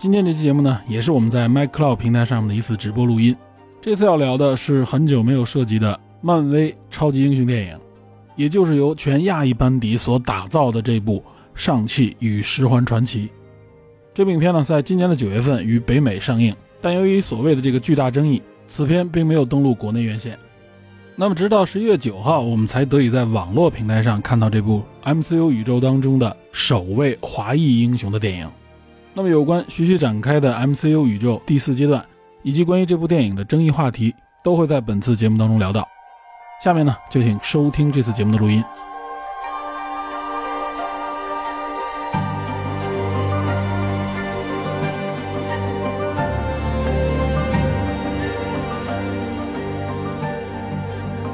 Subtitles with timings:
[0.00, 3.36] 今天这期节目呢，也是我们在 MyCloud 平台上面的一次直播录音。
[3.82, 7.78] 这次要聊的是很久没有涉及的漫威超级英雄电影，
[8.34, 11.18] 也就是由全亚裔班底所打造的这部
[11.54, 13.26] 《上汽与十环传奇》。
[14.14, 20.38] 这部影片呢，在今年的九月份于北美上映，但由于所谓的这个巨大争议，此片并没有登陆国内院线。
[21.14, 28.50] 那么，直到十一月九号，我们才得以在网络平台上看到这部 MCU 宇宙当中的首位华裔英雄的电影。
[29.12, 32.02] 那么，有关徐徐展开的 MCU 宇宙第四阶段，
[32.42, 35.86] 以及关于这部电影的争议话题，都会在本次节目当中聊到。
[36.62, 38.64] 下面呢，就请收听这次节目的录音。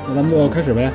[0.08, 0.90] 那咱们就开始呗。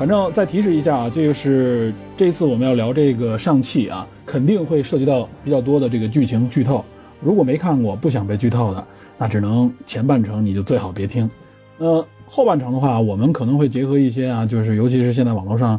[0.00, 6.82] 反正再提示一下啊，这个是这次我们要聊这个上汽啊，肯定会涉及到比较多的这个剧情剧透。
[7.20, 8.82] 如果没看过不想被剧透的，
[9.18, 11.30] 那只能前半程你就最好别听。
[11.76, 15.78] 呃，后半程的话，我们可能会结合一些啊，就是尤其是现在网络上，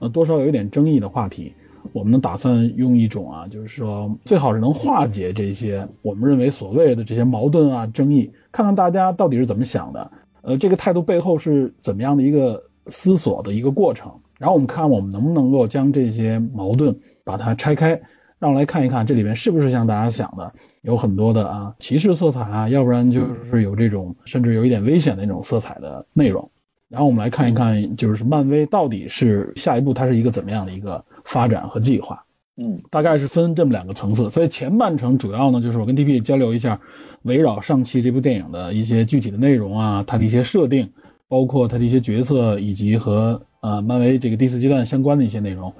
[0.00, 1.54] 呃，多少有一点争议的话题，
[1.92, 10.10] 我们打算用一种啊，就是说最好是能化解这些我们认为所谓的这些矛盾啊、争议，看看大家到底是怎么想的。
[10.42, 14.12] 呃，这个态度背后是怎么样的一个思索的一个过程？
[14.38, 18.00] 然后我们看我们能不能够将这些矛盾把它拆开，
[18.38, 26.50] 让我来看一看这里面是不是像大家想的有很多的啊歧视色彩啊，要不然就是有这种甚至有一点危险的那种色彩的内容。
[26.88, 32.24] 然后我们来看一看，就是漫威到底是下一步它是一个怎么样的一个发展和计划？
[32.56, 34.28] 嗯，大概是分这么两个层次。
[34.30, 36.80] 所以前半程主要呢就是我跟 DP 交流一下。
[37.24, 40.90] 围绕上期这部电影的一些具体的内容啊，它的一些设定，
[41.30, 45.72] 包括他的一些角色，以及和呃漫威这个第四阶段相关的一些内容，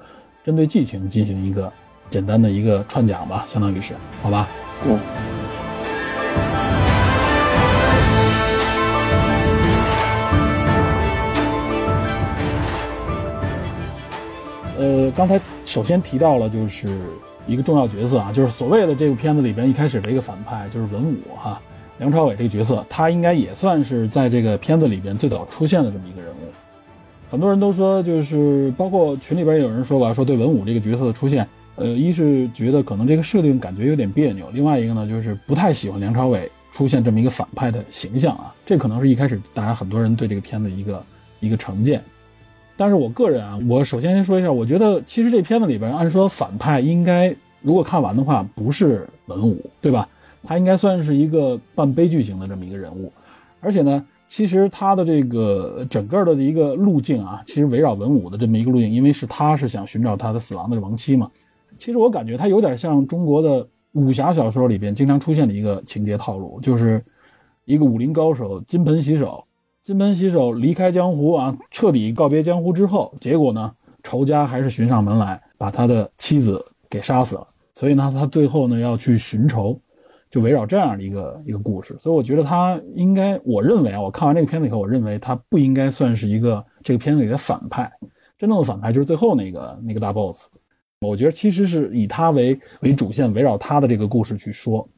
[0.45, 1.69] 针对剧情进行一个
[2.07, 4.47] 简单的一个串讲吧，相当于是，好吧？
[4.87, 4.97] 嗯。
[14.79, 16.97] 呃，刚才首先提到了就是。
[17.47, 21.59] 一个重要角色啊，就是所谓的这部片子里边一开始的一个反派，就是文武哈，
[22.01, 26.49] 梁朝伟这个角色，他应该也算是在这个片子里边最早出现的这么一个人物。
[27.29, 41.03] 很多人都说，就是包括群里边有人说吧，说对文武这个角色的出现，呃，一是觉得可能这个设定感觉有点别扭，另外一个呢，就是不太喜欢梁朝伟出现这么一个反派的形象啊，这可能是一开始大家很多人对这个片子一个
[41.39, 42.01] 一个成见。
[42.75, 47.31] 但是我个人啊，我首先先说一下，我觉得其实这片子里边，按说反派应该
[47.61, 50.09] 如果看完的话，不是文武，对吧？
[50.43, 53.11] 他应该算是一个半悲剧型的这么一个人物。
[53.59, 61.29] 而且呢，其实他的这个整个的一个路径啊，其实围绕文武的这么一个路径，因为是他是想寻找他的死亡的亡妻嘛。
[61.77, 67.03] 其实我感觉他有点像中国的武侠小说里边经常出现的一个情节套路，就是
[67.65, 69.43] 一个武林高手金盆洗手。
[69.83, 73.71] 金盆洗手，离开江湖啊，彻底告别江湖之后，结果呢，
[74.03, 77.47] 仇家还是寻上门来，把他的妻子给杀死了。
[77.73, 79.79] 所以呢，他最后呢要去寻仇，
[80.31, 81.95] 就围绕这样的一个一个故事。
[81.99, 87.91] 所以我觉得他应该，我认为啊，我看完这个片子以后，我认为他不应该算是一个这个片子里的反派，
[88.39, 90.47] 真正的反派就是最后那个那个大 boss。
[91.01, 94.89] 我觉得其实是以他为为主线，围绕他的这个故事去说，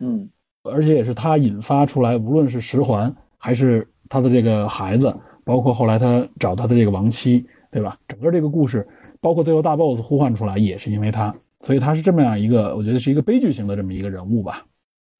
[0.00, 0.28] 嗯，
[0.64, 3.86] 而且也是他引发出来，无论是十环还是。
[4.10, 7.98] 他的这个孩子，包括后来他找他的这个亡妻，对吧？
[8.08, 8.88] 整个这个故事，
[9.20, 11.30] 包括最后大 boss 呼唤出来，也是因为他，
[11.60, 14.64] 所以他是这么样一个，我觉得是一个悲剧型的这么一个人物吧。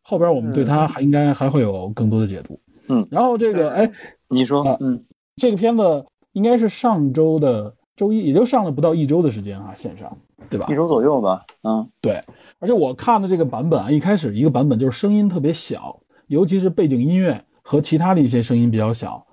[0.09, 2.59] 后边我们对它还应该还会有更多的解读。
[2.89, 3.93] 嗯，然后这个，哎，
[4.31, 5.05] 你说，嗯，
[5.37, 10.17] 这个片子应该是上周的周一，也就上了不到一周的时间啊，线上，
[10.49, 10.67] 对吧？
[10.71, 11.45] 一周左右吧。
[11.63, 12.23] 嗯，对。
[12.59, 17.45] 而且我看的这个版本啊，一开始一个版本就是声音特别小，尤其是背景音乐。
[17.61, 19.27] 和其他的一些声音比较小，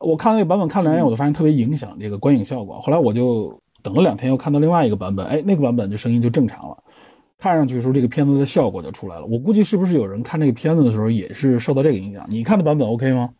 [0.00, 2.80] 我看那个版本看两眼，我就发现特别影响这个观影效果。
[2.80, 6.76] 后来我就等了两天，又看到另外一个版本，哎，那个版本就声音就正常了，
[7.40, 9.24] 看上去的时候这个片子的效果就出来了。
[9.24, 12.24] 我估计是不是有人看这个片子的时候也是受到这个影响？
[12.28, 13.30] 你看的版本 OK 吗？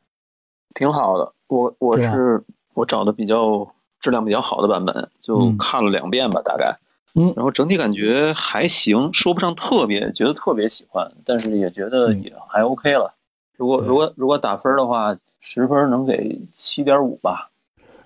[0.75, 2.43] 挺好的，我我是
[2.75, 6.79] 我找的比较质量比较好的版本，就看了两遍吧，大概
[7.14, 13.14] 嗯然后整体感觉还行，说不上特别觉得特别喜欢，但是也觉得嗯也还 OK 了。
[13.56, 17.50] 如果如果如果打分的话，十分能给七点五吧。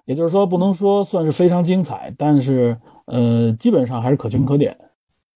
[0.07, 2.77] 也就是说，不能说算是非常精彩，但是
[3.07, 4.77] 呃，基本上还是可圈可点。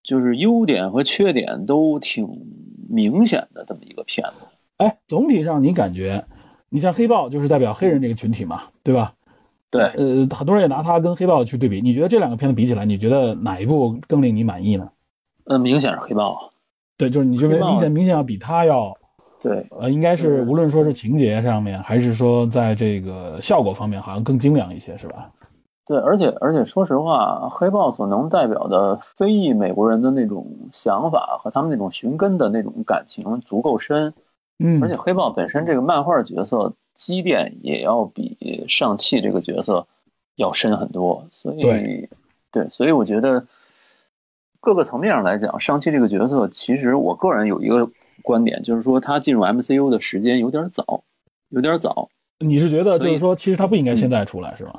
[0.09, 2.47] 就是优点和缺点都挺
[2.89, 4.47] 明显的这么一个片子。
[4.79, 6.25] 哎，总体上你感觉，
[6.71, 9.13] 你像黑豹就是代表黑人这个群体嘛，对吧？
[9.71, 14.89] 对，呃，很多人也拿它跟黑豹去对比，你觉得这两个片子比起来，你觉得哪一部更令你满意呢？
[15.45, 16.55] 呃，明显是黑豹。
[16.97, 18.97] 对，就是你认为黑豹明显明显要比它要
[19.43, 25.31] 对，呃，应该是嗯无论说是情节上面，还是说在这个效果方面，好像更精良一些，是吧？
[25.89, 34.13] 对，而且而且说实话，黑豹所能代表的非裔美国人的那种想法和他们那种寻根的那种感情足够深，
[34.59, 39.87] 嗯，而且黑豹本身这个漫画角色积淀也要比上汽这个角色
[40.37, 42.11] 要深很多，所以对
[42.53, 43.47] 对所以我觉得
[44.61, 47.91] 各个层面上来讲，上汽这个角色其实我个人有一个
[48.23, 51.03] 观点，就是说他进入 MCU 的时间有点早，
[51.49, 52.11] 有点早。
[52.41, 54.75] 你是觉得就是说，其实他不应该现在出来，是吗？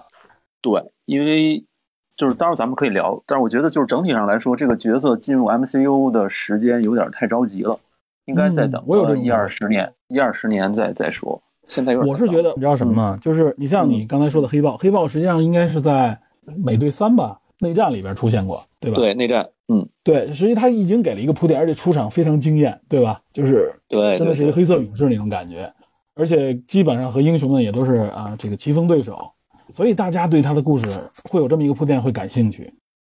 [0.61, 1.63] 对，因为
[2.17, 7.79] 就是当然咱们可以聊，但是我觉得就是整体上来说，这个角色进入 MCU 的时间有点太着急了，
[8.25, 11.41] 应该再等嗯我有这个一二十年，一二十年再再说。
[11.63, 13.17] 现在有点我是觉得，你知道什么吗？
[13.21, 16.19] 就是你像你刚才说的黑豹，黑豹实际上应该是在
[16.57, 18.97] 美队三吧内战里边出现过，对吧？
[18.97, 23.21] 对内战，嗯，对，实际他已经给了一个铺垫，而且出场非常惊艳，对吧？
[23.31, 25.71] 就是对，真的是一个黑色勇士那种感觉，
[26.15, 29.31] 而且基本上和英雄们也都是啊这个棋逢对手，
[29.79, 30.85] 所以大家对他的故事
[31.31, 32.73] 会有这么一个铺垫会感兴趣。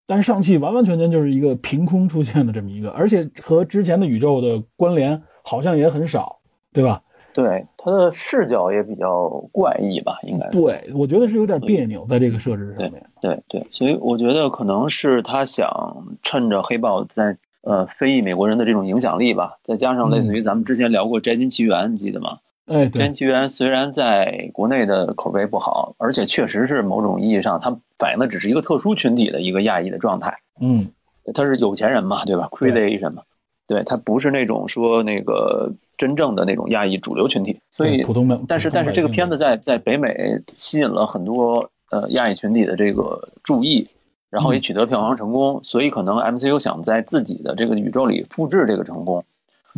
[0.06, 6.40] 但是上汽完完全全就是一个凭空出现的这么一个，而且和之前的宇宙的关联好像也很少，
[6.70, 7.00] 对吧？
[7.32, 10.50] 对，他的视角也比较怪异吧，应该。
[10.50, 13.06] 对，我觉得是有点别扭在这个设置上面。
[13.22, 22.40] 对对，所以我觉得可能是他想趁着黑豹在呃非裔美国人的这种影响力吧，再加上类似于咱们之前聊过《摘金奇缘》，你记得吗？
[22.70, 30.38] 对金，奇缘》虽然在国内的口碑不好，而且确实是某种意义上，它反映的只是一个特殊群体的一个亚裔的状态。
[30.60, 30.88] 嗯，
[31.34, 33.22] 他是有钱人嘛，对吧？Crazy Asian 嘛，
[33.66, 43.88] 对他不是那种说那个真正的那种亚裔主流群体，所以普通的，但是但是这个片子在在北美吸引了很多呃亚裔群体的这个注意，
[44.30, 49.24] 然后也取得票房成功，所以可能 MCU 想在自己的这个宇宙里复制这个成功，嗯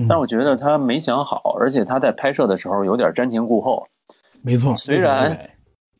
[0.08, 3.88] 但我觉得他没想好，而且他在拍摄的时候有点瞻前顾后。
[4.42, 5.50] 没错，虽然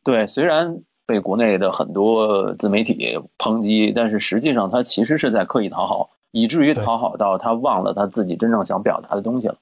[0.03, 9.55] 对，虽然被国内的很多自媒体抨击，但是实际上他其实是在刻意讨好，以至于讨好到他忘了他自己真正想表达的东西了。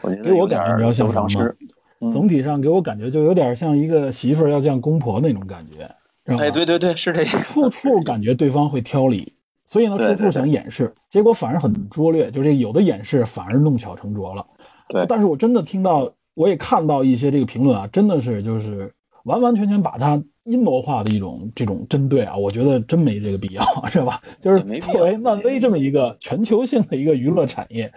[0.00, 5.88] 我觉得给我感觉比较像什么总体上给我感觉就有点像一个媳妇儿要见公婆那种感觉？
[6.36, 7.38] 哎，对对对，是这意思。
[7.38, 9.34] 处处感觉对方会挑理，
[9.72, 14.44] 所以呢，处处想掩饰，结果反而很拙劣，就这有的掩饰反而弄巧成拙了。
[14.90, 18.92] 对但是我真的听到，我也看到一些这个评论啊，真的是就是
[19.24, 24.20] 完完全全把它阴谋化的一种这种针对啊，我觉得真没这个必要， 是吧？
[24.42, 27.90] 就是作为漫威这么一个全球性的一个娱乐产业，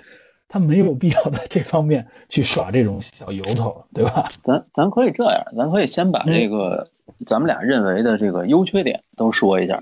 [0.47, 4.29] 它没有必要在这方面去耍这种小由头，对吧？
[4.45, 6.87] 咱咱可以这样，咱可以先把这个、
[7.25, 9.81] 咱们俩认为的这个优缺点都说一下。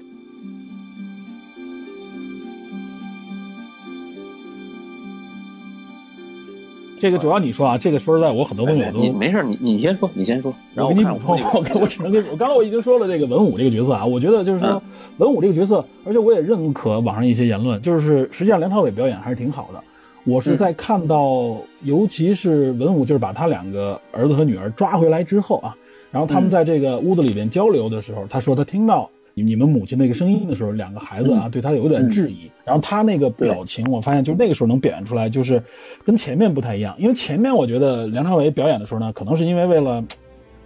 [7.04, 14.82] 这个主要你说啊，这个说实在，我很多东西我都你没事，你你先说，你先说，然后我给你补充看我，我我只能跟我刚才我已经说了这个文武这个角色啊，我觉得就是说嗯
[15.18, 19.84] 文武这个角色，而且我也认可网上一些言论，就是实际上梁朝伟表演还是挺好的。
[20.24, 25.76] 我是在看到，尤其是文武就是把他两个儿子和女儿抓回来之后啊，
[26.10, 29.10] 然后他们在这个屋子里边交流的时候，他说他听到
[29.42, 35.62] 你们母亲那个声音的时候，两个孩子啊对他有点质疑，然后他那个表情，我发现就那个时候能表现出来，就是
[36.06, 40.04] 跟前面不太一样，因为前面我觉得梁朝伟表演的时候呢，可能是因为为了。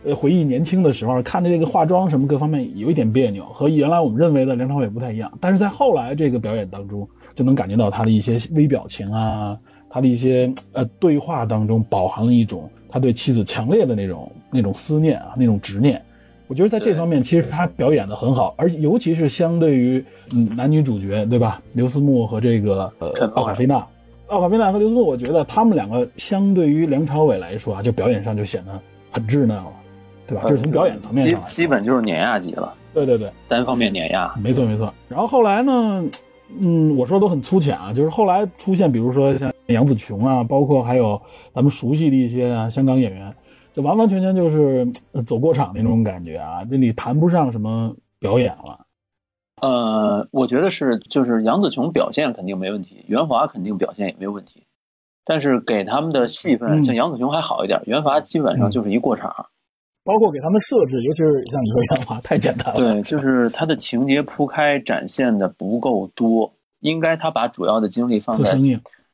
[0.05, 5.29] 呃，回忆年轻的时候，看着这个化妆什么各方面有一点别扭，和原来我们认为的梁朝伟不太一样。
[5.41, 9.57] 但是在后来这个表演当中，就能感觉到他的一些微表情啊，
[9.89, 15.99] 他的一些呃对话当中饱含了一种他对妻子强烈的那种那种思念啊，那种执念。
[16.47, 23.85] 我觉得在这方面，其实他表演的很好，而尤其是相对于嗯男女主角对吧，刘思慕和这个呃奥卡菲娜，
[24.27, 28.79] 奥卡菲娜和刘思慕，我觉得他们两个相对于梁朝伟来说啊，就表演上就显得
[29.11, 29.67] 很稚嫩了，
[30.25, 30.43] 对吧？
[30.43, 34.33] 就是从表演层面上，基本就是碾压级了，对对对，单方面碾压。
[34.41, 34.93] 没错没错。
[35.09, 36.05] 然后后来呢，
[36.57, 41.21] 嗯，我说都很粗浅啊，就是后来出现，比如说像杨紫琼啊，包括还有
[41.53, 43.33] 咱们熟悉的一些啊香港演员，
[43.77, 48.87] 就完完全全就是呃走过场那种感觉啊，这你谈不上什么表演了。
[49.61, 54.65] 呃，我觉得是，就是杨紫琼表现肯定没问题，袁华肯定表现也没有问题，
[55.25, 59.45] 但是给他们的戏份，嗯像杨紫琼还好一点，袁华基本上就是一过场。
[60.03, 62.79] 包括给他们设置，尤其是像你说袁华，太简单了。
[62.79, 68.57] 对，就是他的情节铺开展现的不够多，应该他把主要的精力放在。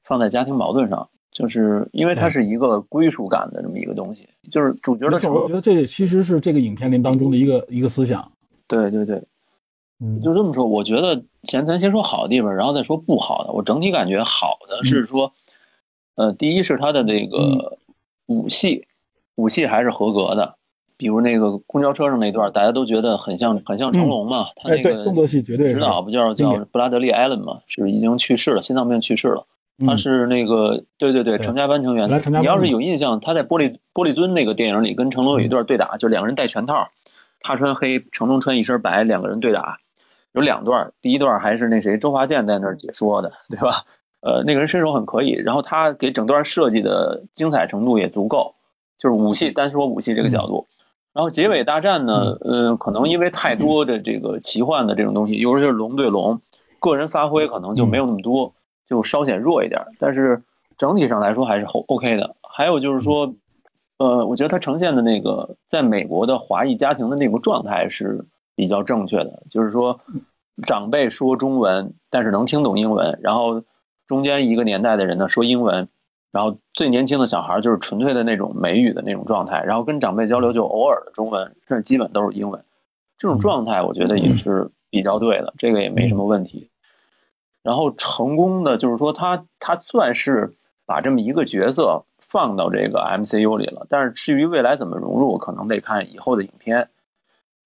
[0.05, 8.31] 放在家庭矛盾上，就是因为它是一个归属感的这么一个东西，就是主角的没错，我觉得这个其实是这个影片里当中的一个一个思想。
[8.67, 9.23] 对对对，
[9.99, 13.51] 嗯，就这么说，我觉得先咱先说好的地方，然后再说不好的。
[13.53, 15.33] 我整体感觉好的是说，
[16.15, 17.77] 呃，第一是他的那个
[18.25, 18.87] 武戏，
[19.35, 20.55] 武戏还是合格的，
[20.97, 25.75] 比如那个公交车上那段，大家都觉得很像很像成龙嘛，他哎，那个，动作戏绝对是。
[25.75, 29.45] 指导不叫叫布拉德利·艾伦嘛，是已经去世了，心脏病去世了。
[29.85, 29.97] 他嗯。
[29.97, 36.89] 是那个对对对，对成家班成员你要是有印象，他在玻璃玻璃樽那个电影里跟成龙有一段对打，就两个人戴拳套，
[37.41, 39.77] 他穿黑，成龙穿一身白，两个人对打，
[40.33, 40.93] 有两段。
[41.01, 43.83] 第一段还是那谁周华健在那儿解说的，对吧？
[44.21, 48.55] 呃，那个人身手很可以，然后他给整段设计的精彩程度也足够，
[48.97, 50.67] 就是武戏单说武戏这个角度。
[51.13, 56.41] 然后结尾大战呢，呃，可能因为太多的这个奇幻的这种东西，尤其是龙对龙，
[56.79, 58.55] 个人发挥可能就没有那么多，
[58.87, 59.81] 就稍显弱一点。
[59.99, 60.43] 但是
[60.77, 62.35] 整体上来说还是 O OK 的。
[62.41, 63.33] 还有就是说，
[63.97, 68.25] 呃，我觉得它呈现的那个在美国的华裔家庭的那个状态是
[68.55, 70.01] 比较正确的，就是说
[70.67, 73.63] 长辈说中文，但是能听懂英文，然后
[74.05, 75.87] 中间一个年代的人呢说英文，
[76.31, 82.63] 然后最年轻的小孩就是纯粹的那种美语的那种状态，然后跟长辈交流就偶尔的中文，甚至基本都是英文。
[83.17, 86.69] 这种状态我觉得也是比较对的，这个也没什么问题。
[87.63, 90.53] 然后成功的就是说他他算是
[90.85, 96.89] 把这么一个角色放到这个 MCU 里了，但是至于未来怎么融入，可能得看以后的影片。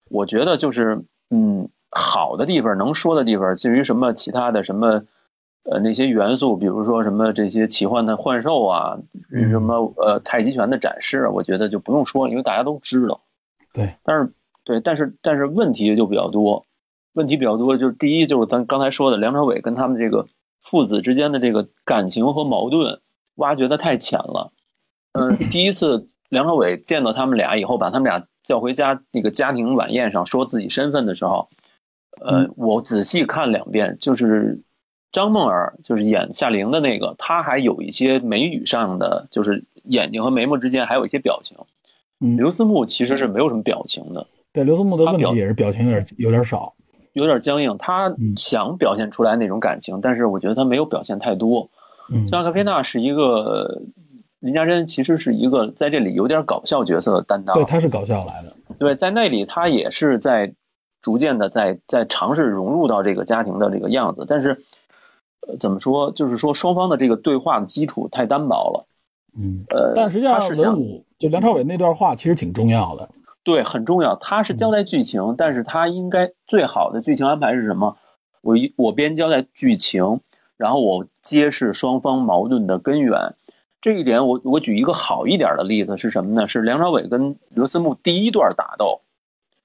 [0.09, 5.03] 我觉得就是嗯，好的地方能说的地方，至于什么其他的什么
[5.63, 8.99] 呃那些元素，比如说什么这些奇幻的幻兽啊，
[9.31, 13.21] 嗯什么呃太极拳的展示啊，我觉得就不用说了，因为大家都知道。
[13.73, 14.31] 对，但是
[14.63, 16.65] 对，但是但是问题就比较多，
[17.17, 20.27] 问题比较多，就是第一就是咱刚才说的梁朝伟跟他们这个
[20.61, 23.01] 父子之间的这个感情和矛盾
[23.33, 24.53] 挖掘的太浅了。
[25.13, 31.49] 嗯、第一次梁朝伟见到他们俩以后，把他们俩叫回家那个家庭晚宴上说自己身份的时候，
[32.21, 34.61] 呃，我仔细看两遍，就是
[35.11, 41.57] 张梦儿就是演夏玲的那个，她还有一些眉宇上的，就是眼睛和眉毛之间还有一些表情。
[42.19, 46.75] 嗯，刘思慕其实是没有什么表情的，对刘思慕的问题也是表情有点有点少。
[47.21, 47.77] 有点僵硬。
[47.77, 51.69] 他嗯想表现出来那种感情，但是我觉得他没有表现太多。
[52.11, 53.81] 嗯，像阿卡菲娜是一个
[54.39, 57.55] 林家珍，其实是一个在这里有点搞笑角色的担当。
[57.55, 58.53] 对，他是搞笑来的。
[58.79, 60.53] 对，在那里他也是在
[61.01, 64.63] 逐渐的在在尝试融入到这个家庭的这个样子，但是。
[65.47, 66.11] 呃，怎么说？
[66.11, 68.85] 就是说双方的这个对话的基础太单薄了。
[69.37, 70.41] 嗯，呃，但实际上
[71.19, 73.07] 就梁朝伟那段话其实挺重要的。
[73.47, 74.17] 对，很重要。
[74.17, 77.95] 它是交代剧情，但是它应该最好的剧情安排是什么？
[78.41, 80.19] 我一我边交代剧情，
[80.57, 83.35] 然后我揭示双方矛盾的根源。
[83.79, 86.49] 这一点我我举一个好一点的例子是什么呢？
[86.49, 88.99] 是梁朝伟跟刘思慕第一段打斗，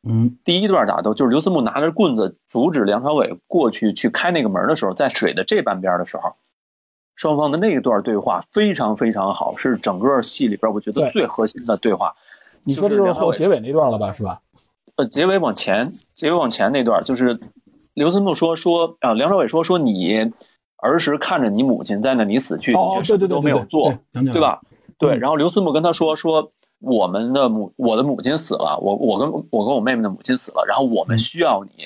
[0.04, 6.36] 嗯第一段打斗就是刘思慕拿着棍子阻止梁朝伟过去去开那个门的时候，在水的这半边的时候，
[7.16, 12.14] 双方的那一段对话非常非常好，是整个戏里边我觉得最核心的对话。
[12.64, 14.12] 你说的就是后结尾那段了吧？
[14.12, 14.40] 是吧？
[14.97, 17.38] 呃，结尾往前，结尾往前那段就是
[17.95, 20.31] 刘思慕说说啊，梁朝伟说说你
[20.76, 24.40] 儿时看着你母亲在那里死去，哦，你什么对对都没有做，对？
[24.40, 24.61] 吧？
[24.99, 31.85] 对，嗯然后刘思慕跟他说说我们的母我的母亲死了，我我跟我跟我妹妹的母亲死了，然后我们需要你，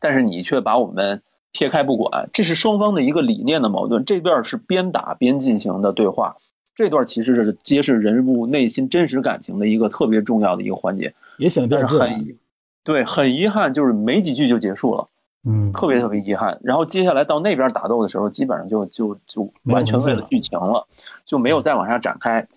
[0.00, 1.22] 但是你却把我们
[1.52, 4.04] 撇开不管，这是双方的一个理念的矛盾。
[4.04, 6.36] 这段是边打边进行的对话，
[6.80, 11.86] 这段其实是揭示人物内心真实感情的一个特别重要的一个环节，也显得。
[11.86, 12.38] 很
[12.82, 15.08] 对很遗憾，就是没几句就结束了。
[15.44, 16.58] 嗯，特别特别遗憾。
[16.62, 20.86] 然后接下来到那边打斗的时候，基本上就就就完全为了剧情了，
[21.26, 22.48] 就没有再往下展开。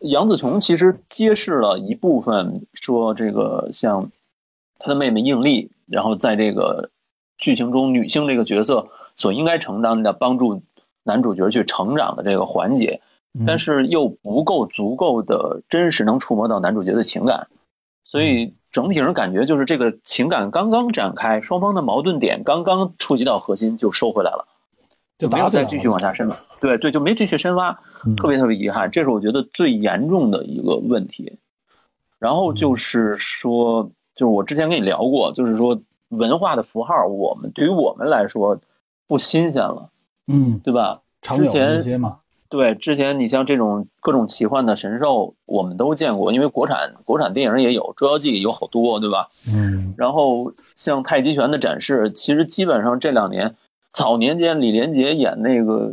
[0.00, 4.10] 杨紫琼其实揭示了一部分，说这个像
[4.78, 6.88] 她的妹妹应丽，然后在这个
[7.36, 10.62] 剧情中女性这个角色所应该承担的帮助
[11.02, 13.11] 男主角去成长的这个环节，嗯
[13.46, 17.48] 但是又不够足够的真实能触摸到男主角的情感，
[18.04, 24.46] 所以整体上感觉就是这个情感刚刚展开，双方的矛盾点刚刚触及到核心就收回来了，
[25.18, 26.38] 就没有打起来了再继续往下深了。
[26.60, 31.38] 对对，就没继续深挖，嗯特别特别遗憾，这是我觉得最严重的一个问题。
[32.18, 38.60] 然后就是说，就是我之前跟你聊过，就是说文化的符号，我们对于我们来说
[39.08, 39.90] 不新鲜了，
[40.26, 41.00] 嗯，对吧？
[41.20, 42.18] 之前一些嘛，
[42.52, 49.28] 对，之前你像这种各种奇幻的神兽，我们都见过，因为国产国产电影也有，《捉妖记》有好多，对吧？
[49.48, 53.54] 嗯然后像太极拳的展示，其实基本上这两年，
[53.90, 55.90] 早年间李连杰演那个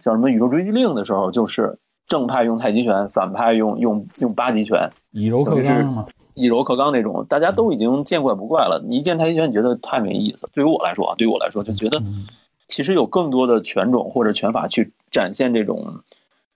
[0.00, 1.78] 叫什么《宇宙追击令》的时候，就是
[2.08, 8.82] 正派用太极拳，反派用用用八极拳，以柔克刚嘛，以柔克刚那种，大家都已经见怪不怪了。
[8.84, 10.48] 你一见太极拳，你觉得太没意思。
[10.52, 12.26] 对于我来说啊，对于我来说，就觉得嗯
[12.68, 16.00] 其实有更多的拳种或者拳法去展现这种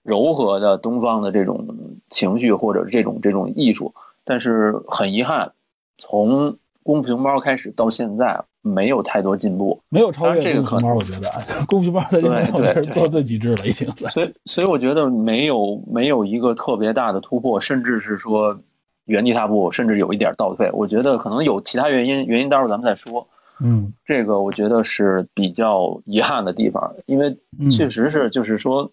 [0.02, 5.52] 柔和的东方的这种情绪或者这种这种艺术，但是很遗憾，
[5.98, 11.28] 从功夫熊猫开始到现在没有太多进步，没有超越这个功夫熊猫，我觉得
[11.68, 13.88] 功夫熊猫的这对对是做最极致了，已经。
[13.90, 18.60] 所以所以我觉得没有没有一个特别大的突破，甚至是说
[19.04, 20.70] 原地踏步，甚至有一点倒退。
[20.72, 23.28] 我觉得可能有其他原因，原因待会儿咱们再说。
[23.62, 28.90] 嗯这个我觉得是比较遗憾的地方，因为嗯，确实是就是说，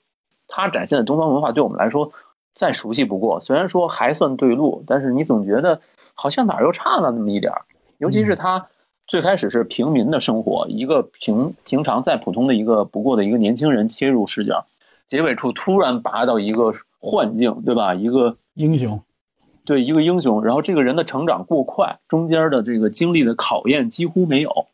[0.48, 2.12] 它展现的东方文化对我们来说
[2.54, 3.40] 再熟悉不过。
[3.40, 5.82] 虽然说还算对路，但是你总觉得
[6.14, 7.62] 好像哪儿又差了那么一点儿。
[7.98, 8.68] 尤其是它
[9.08, 14.66] 最开始是平民的生活，一个平平常再普通的一个不过的一个年轻人切入视角，
[15.06, 17.96] 结尾处突然拔到一个幻境，对吧？
[17.96, 19.02] 一个英雄，
[19.68, 24.66] 对一个英雄，然后这个人的成长过快，中间的这个经历的考验几乎没有。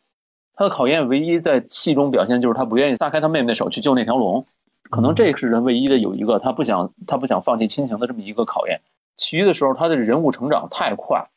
[0.53, 4.45] 他的考验唯一在戏中表现就是他不愿意撒开他妹妹的手去救那条龙，
[4.91, 8.81] 可能这是人唯一的有一个他不想他不想放弃亲情的这么一个考验。
[9.17, 11.27] 其余的时候，他的人物成长太快，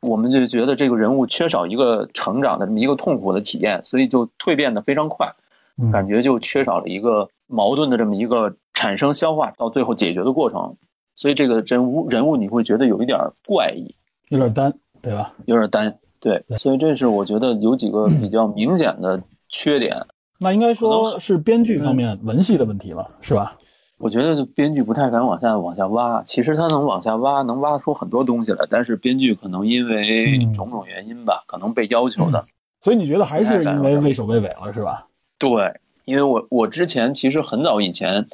[0.00, 5.32] 我们就觉得这个人物缺少一个成长的这么一个痛苦的体验，所以就蜕变的非常快，
[5.76, 10.76] 嗯感觉就缺少了一个矛盾的这么一个产生、消化到最后解决的过程。
[11.14, 13.94] 所以这个人物人物你会觉得有一点怪异，
[14.28, 15.32] 有点单，对吧？
[15.46, 19.96] 有点单，对，所以这是我觉得有几个比较明显的缺点。
[20.40, 23.56] 那应该说是编剧方面文戏的问题了，是吧？
[23.98, 32.44] 我觉得编剧不太敢往下往下挖，其实他能往下挖，能挖出很多东西来，但是编剧可能因为嗯种种原因吧，可能被要求的。
[32.80, 35.06] 所以你觉得还是因为畏首畏尾了，是吧？
[35.38, 38.26] 对，因为我我之前其实很早以前，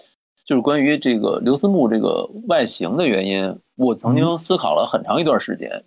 [0.51, 5.85] 就是关于这个刘思慕这个外形的原因，我曾经思考了很长一段时间，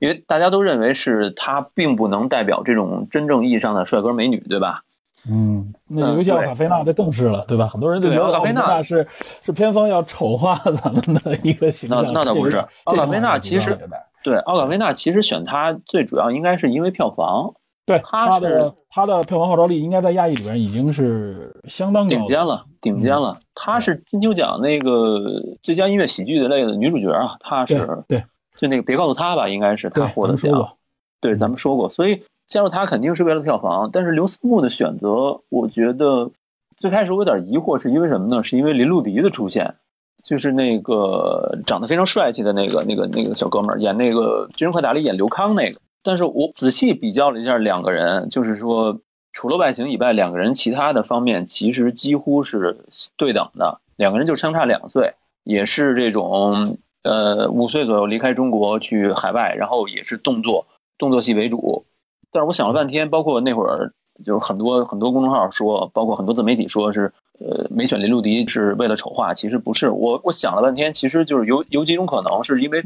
[0.00, 4.82] 因为大家都认为是他并不能代表这种真正意义上的帅哥美女，对吧？
[5.30, 7.68] 嗯，那嗯尤其奥卡菲娜这更是了，对吧？
[7.68, 9.06] 很多人就觉得奥卡菲娜是
[9.44, 12.02] 是偏方要丑化咱们的一个形象。
[12.02, 13.78] 那那倒不是奥卡菲娜其实
[14.24, 17.54] 对，奥卡菲娜其实选他最主要应该是因为票房
[17.90, 23.36] 对他他的是他的票房号召力应该在亚裔里边已经是相当顶尖了，顶尖了。
[23.52, 28.22] 她是金球奖那个最佳音乐喜剧的类的女主角啊，她是对
[28.56, 30.76] 就那个别告诉她吧，应该是对，她获的奖。
[31.20, 33.90] 对，咱们说过，所以加入他肯定是为了票房。
[33.92, 36.30] 但是刘思慕的选择，我觉得
[36.76, 38.44] 最开始我有点疑惑，是因为什么呢？
[38.44, 39.74] 是因为林路迪的出现，
[40.22, 45.80] 就是那个长得非常帅气的那个那个那个小哥们儿，演那个《军人快打》里演刘康那个。
[46.02, 49.00] 但是我仔细比较了一下两个人，就是说
[49.32, 52.78] 除了外形以外，两个人其他的方面其实几乎是
[53.16, 60.66] 对等的，两个人就相差两岁，也是这种呃五岁左右离开中国去海外，然后也是动作
[60.98, 61.84] 动作戏为主。
[62.32, 63.92] 但是我想了半天，包括那会儿
[64.24, 69.90] 就是很多很多公众号说，包括很多自媒体说是呃没选林路迪是为了丑化，其实不是。
[69.90, 72.82] 我我想了半天，其实就是有有几种可能，是因为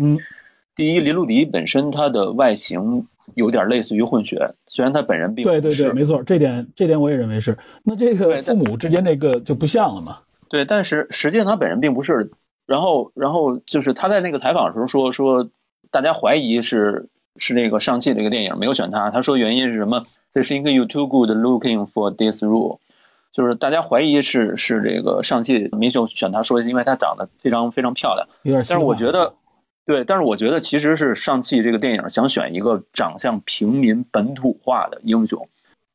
[0.75, 7.57] 第一，林路迪本身他的外形有点类似于混血，虽然他本人并不对对对，没错，这点这点我也认为是。
[7.83, 10.19] 那这个对父母之间那个就不像了嘛？
[10.49, 12.31] 对，但是实际上他本人并不是。
[12.67, 15.51] 然后，然后就是他在那个采访的时候说说，
[15.91, 19.11] 大家怀疑是是那个上汽这个电影没有选他。
[19.11, 20.07] 他说原因是什么？
[20.33, 22.79] 这是一个 you too good looking for this role，
[23.35, 28.27] 就是大家怀疑是是这个上汽没有选他，说因为他长得非常非常漂亮。
[28.43, 29.35] 但是我觉得，
[29.87, 35.47] 对，但是我觉得其实是上汽这个电影想选一个长相平民本土化的英雄。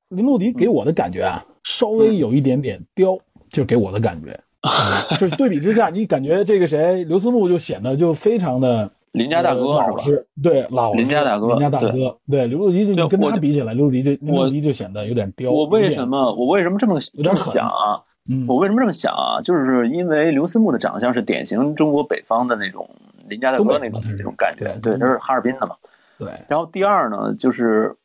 [0.10, 3.18] 林路迪给我的感觉啊，稍微有一点点刁，
[3.50, 9.84] 就给我的感觉， 嗯就是对比之下，你感觉这个谁刘思慕就显得就非常的邻家大哥是吧？
[9.86, 15.52] 呃老实，对老实邻家大哥邻家大哥，对刘路迪就跟他比起来，刘路迪就刘我路迪就显得有点刁。
[15.52, 18.02] 我为什么我为什么这么这么有点想啊？
[18.30, 19.42] 嗯我为什么这么想啊？
[19.42, 22.90] 就是因为刘思慕的长相是典型中国北方的那种
[23.28, 25.76] 邻家大哥那种那种感觉，对对，他是哈尔滨的嘛。
[26.18, 27.96] 对然后第二呢，就是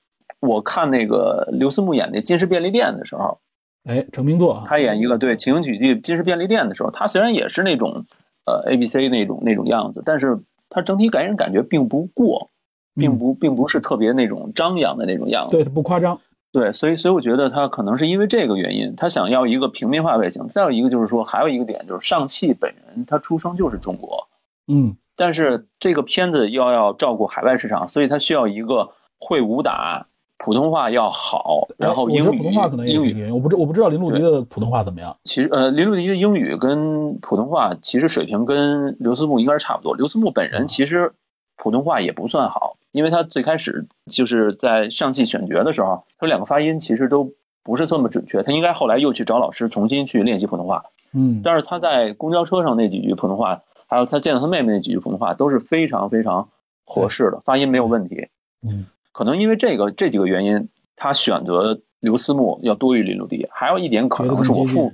[0.41, 3.39] 我看那个刘思慕演那《金氏便利店》的时候，
[3.85, 8.07] 哎成名作啊，他演一个对情景喜剧《金氏便利店》的时候，他虽然也是那种
[8.47, 10.39] 呃 A B C 那种那种样子，但是
[10.71, 12.51] 他整体给人感觉并不过，
[12.95, 15.57] 并不并不是特别那种张扬的那种样子。
[15.57, 16.21] 对他，不夸张。
[16.55, 20.47] 对，所以所以我觉得他可能是因为这个原因，他想要一个平民化外形。
[20.47, 24.29] 再有一个就是说，还有一个点就是上汽本人他出生就是中国，
[24.69, 30.07] 嗯，但是这个片子要要照顾海外市场，所以他需要一个会武打、
[30.39, 33.33] 普通话要好，然后英语普通话可能英语。
[33.33, 35.17] 我不知我不知道林路迪的普通话怎么样。
[35.25, 39.97] 其实呃，林路迪的英语跟普通话其实水平跟刘思慕应该是差不多。
[39.97, 41.15] 刘思慕本人其实
[41.57, 47.33] 普通话也不算好，因为他最开始就是在上戏选角的时候，他两个发音其实都
[47.65, 48.45] 不是这么准确。
[48.45, 56.51] 他应该后来又去找老师重新去练习普通话，嗯，但是他在公交车上那几句普通话，还有他见到他妹妹那几句普通话都是非常非常
[56.87, 58.29] 合适的，发音没有问题。
[58.63, 63.49] 嗯，可能因为这个这几个原因，他选择刘思慕要多于林路迪。
[63.51, 64.93] 还有一点可能是我父近。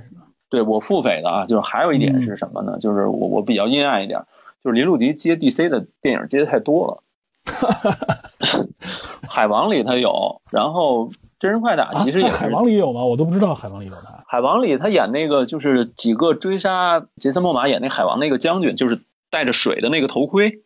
[0.48, 2.78] 对我付费的啊，就是还有一点嗯是什么呢？
[2.80, 4.24] 就是我我比较阴暗一点，
[4.64, 7.02] 就是林路迪接 DC 的电影接的太多了。
[9.28, 11.08] 海王里他有，然后
[11.38, 13.04] 真人快打其实也海王里有吗？
[13.04, 14.24] 我都不知道海王里有他。
[14.26, 20.62] 海王里他演那个就是几个追杀杰森·莫玛演那海王那个将军，就是带着水的那个头盔，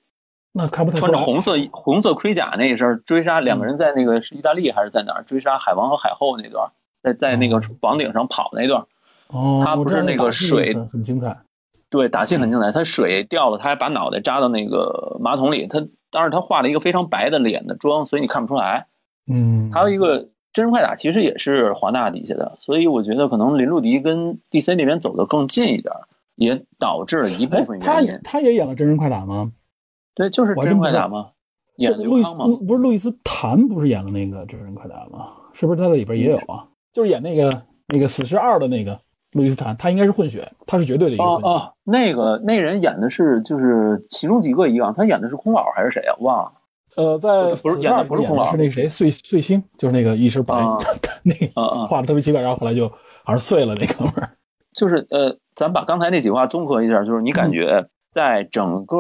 [0.53, 0.99] 那看不太。
[0.99, 6.71] 穿着红色红色盔甲那一身追杀两个人在那个是意大利还是在哪儿追杀海王和海后那段，
[7.03, 8.87] 在在那个房顶上跑那段，
[9.29, 11.37] 哦，他不是那个水很很精彩。
[11.91, 12.73] 对，打戏很精彩。
[12.73, 15.69] 他水掉了，他还把脑袋扎到那个马桶里。
[15.69, 18.87] 他当然他画了一个非常白的脸的妆，所以你看不出来。
[19.27, 25.93] 嗯，还有一个真人快打其实也是华纳底下的，所以我觉得可能林路迪跟 DC 那边走得更近一点，
[26.37, 28.21] 也导致了一部哎分，他原因。
[28.23, 29.51] 他也演了真人快打吗？
[30.15, 31.31] 对，就是真人快打吗？
[31.79, 32.59] 演这路易斯刘康吗？
[32.65, 35.33] 不是路易斯谭不是演了那个真人快打吗？
[35.53, 36.69] 是不是他在里边也有啊？
[36.93, 39.01] 就是演那个那个死侍二的那个
[39.35, 41.47] 路易斯坦，他应该是混血，他是绝对的一个混血。
[41.47, 46.17] 哦哦，那个那人演的是就是其中几个一样，他演的是空老还是谁啊？
[46.21, 46.53] 忘了。
[46.97, 50.79] 呃，在不是演的不是空老是那个谁碎碎星，就是那个一身白， 啊
[51.25, 51.87] 那个啊啊！
[51.87, 54.31] 画的特别奇怪，然后后来就好像碎了那哥们儿。
[54.73, 58.99] 就是呃，咱把刚才那几句话综合一下，就是你感觉在整个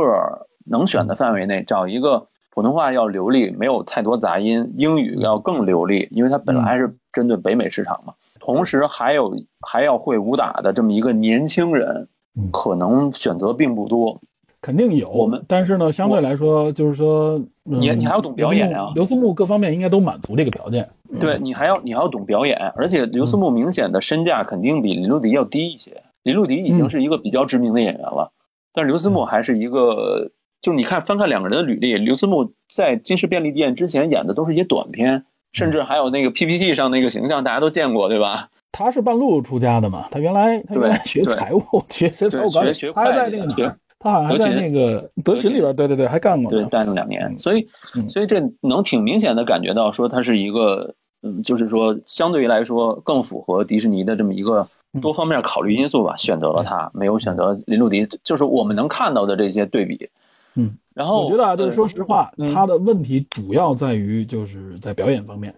[0.66, 8.14] 能选的范围内，找一个普通话要流利，没有太多杂音，英语要更流利，因为它本来是针对北美市场嘛。
[8.44, 9.34] 同时还有
[9.66, 14.20] 还要会武打的这么一个年轻人嗯，可能选择并不多。
[14.60, 20.90] 肯定有，我们但是呢，相对来说，就是说，嗯你你还要懂表演啊刘思慕各方面应该都满足这个条件。
[21.18, 26.02] 对你还要你还要懂表演，而且刘思慕明显的身价肯定比林路迪要低一些。
[26.22, 28.32] 林路迪已经是一个比较知名的演员了，
[28.74, 38.50] 但是刘思慕还是一个，就是你看翻看两个人的履历，刘思慕在金氏便利店之前演的都是一些短片，甚至还有那个 PPT 上那个形象大家都见过，对吧？
[38.72, 43.76] 他是半路出家的嘛，他原来他原来学财务，学 学财务管理，学学他还在那个哪？
[43.98, 46.68] 他好像还在那个德勤里边，对对对，还干过对，呢。
[46.70, 50.94] 待了两年，所以嗯所以这能挺明显的感觉到说他是一个。
[51.26, 54.66] 嗯，就是说，相对于来说更符合迪士尼的这么一个
[55.00, 60.10] 多方面考虑因素吧，选择了他，没有选择林路迪，就是我们能看到的这些对比。
[60.54, 62.46] 嗯，然后我觉得啊，就是说实话，嗯。
[62.54, 65.52] 他的问题主要在于就是在表演方面，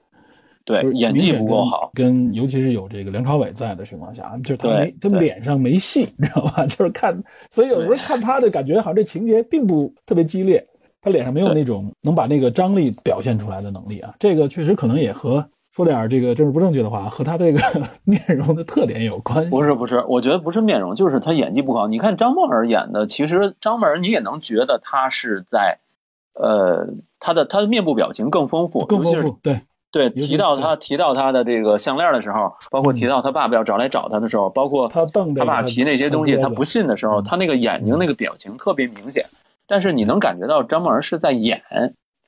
[0.65, 6.65] 对就是演技不够好，跟尤其是有这个梁朝伟在的情况下，就是他没他脸上没戏，你知道吧？
[6.67, 10.67] 就是看，所以有时候看他的感觉好像这情节并不特别激烈，
[11.03, 14.15] 他脸上没有那种能把那个张力表现出来的能力啊。
[14.19, 17.61] 这个确实可能也和说点这个政治不正确的话，和他这个
[18.05, 19.51] 面容的特点有关系。
[19.51, 21.87] 不是不是，我觉得不是面容，就是他演技不好。
[21.87, 25.81] 你看张梦儿演的，其实张梦儿你也能觉得他是在，
[26.33, 29.61] 呃，他的他的面部表情更丰富，更丰富，对，
[29.93, 39.23] 对，提到他提到他的这个项链的时候，包括提到他爸爸要找来找他的时候，包括他瞪他爸提那些东西，他不信的时候，嗯他那个眼睛那个表情特别明显。
[39.67, 41.61] 但是你能感觉到张梦儿是在演，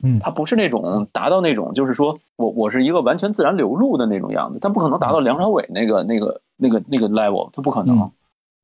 [0.03, 8.11] 嗯他不是那种达到那种就是说我我是一个完全自然流露的那种样子，他不可能达到梁朝伟那个那个那个那个 level，他不可能，嗯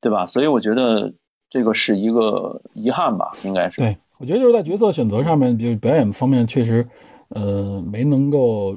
[0.00, 0.26] 对吧？
[0.26, 1.12] 所以我觉得
[1.48, 3.78] 这个是一个遗憾吧，应该是。
[3.78, 6.86] 对，我觉得就是在角色选择上面，就表演方面确实，
[7.28, 8.76] 呃，没能够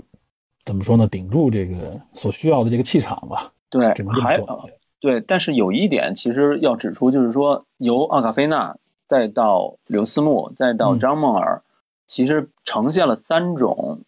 [0.63, 4.69] 怎么说呢，顶住这个所需要的这个气场吧，对只能这么还说。
[5.01, 11.61] 对，但是有一点其实要指出，就是说由奥卡菲娜再到刘思慕再到嗯张梦儿，
[12.07, 14.01] 其实呈现了三种，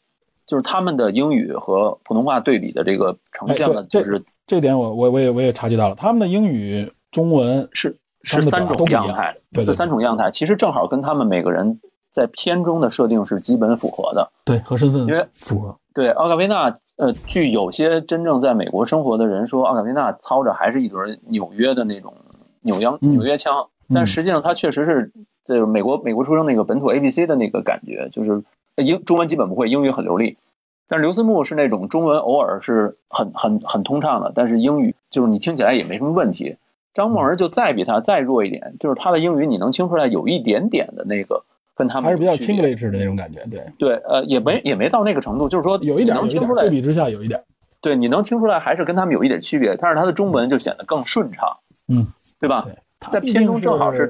[0.47, 11.79] 就是他们的英语和普通话对比的这个呈现了，就是这点我我我也我也察觉到了，他们的英语、中文，是是三种样样态，对对是三种样态，其实正好跟他们每个人
[12.11, 14.31] 在片中的设定是基本符合的。
[14.45, 15.77] 对和身份因为符合。
[15.93, 22.13] 对奥卡维纳，呃，据有些真正在美国生活的人说，奥卡维纳操着还是一对纽约的那种
[22.61, 25.11] 纽央嗯纽约腔，但实际上他确实是
[25.49, 28.43] 这个美国美国出生那个本土 A B C 的那个感觉，就是
[28.75, 30.37] 英中文基本不会，英语很流利。
[30.87, 36.57] 但是刘思慕是那种中文偶尔是很很很通畅的，但是英语就是你听起来也没什么问题。
[36.93, 41.43] 张梦儿就再比他再弱一点，就是他的英语你能听出来有一点点的那个
[41.75, 47.41] 跟他们还是比较有区别 English 的那种感觉，对，对，呃，也没也没到那个程度，就是说有一点，能听出来对比之下有一点，
[47.81, 51.57] 对，你能听出来还是跟他们有一点区别，但是他的中文就显得更顺畅，
[51.87, 52.05] 嗯，
[52.39, 52.63] 对吧？
[52.63, 52.75] 对，
[53.11, 54.09] 在片中正好是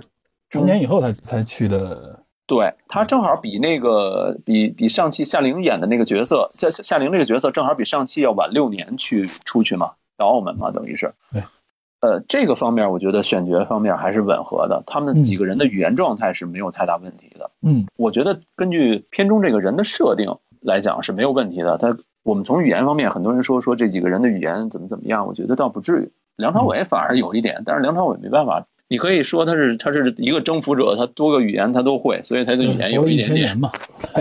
[0.49, 11.11] 成年以后才才去的，对他正好比那个比比上汽夏玲演的那个角色，夏夏玲这个角色正好比上汽要晚六年去出去嘛，到澳门嘛，等于是。
[11.31, 11.43] 对。
[12.01, 17.51] 呃，这个方面我觉得选角方面还是吻合的，他们几个人的语言状态是没有太大问题的。
[17.61, 21.77] 嗯我觉得根据片中这个人的设定来讲是没有问题的。
[21.77, 26.11] 他我们从语言方面，很多人说说这几个人的语言怎么怎么样，我觉得倒不至于。
[26.37, 33.69] 梁朝伟反而有一点，但是梁朝伟没办法，你可以说他是他是一个征服者，他多个语言他都会，所以他的语言有一点点嘛，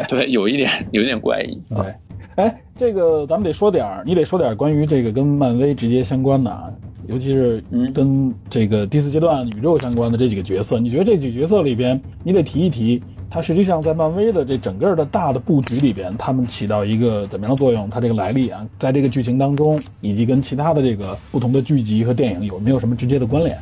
[0.08, 1.58] 对，有一点有一点怪异。
[1.70, 1.94] 对，
[2.36, 6.70] 哎，这个咱们得说点儿，你得说点儿关于这个跟漫威直接相关的啊，
[7.06, 17.88] 尤其是嗯跟这个第四阶段宇宙相关的这几个角色，你觉得这几个角色里边，你得提一提，它实际上在漫威的这整个的大的布局里边，他们起到一个怎么样的作用？
[17.88, 23.56] 它这个来历啊，在这个剧情当中，以及跟其他的这个不同的剧集和电影有没有什么直接的关联？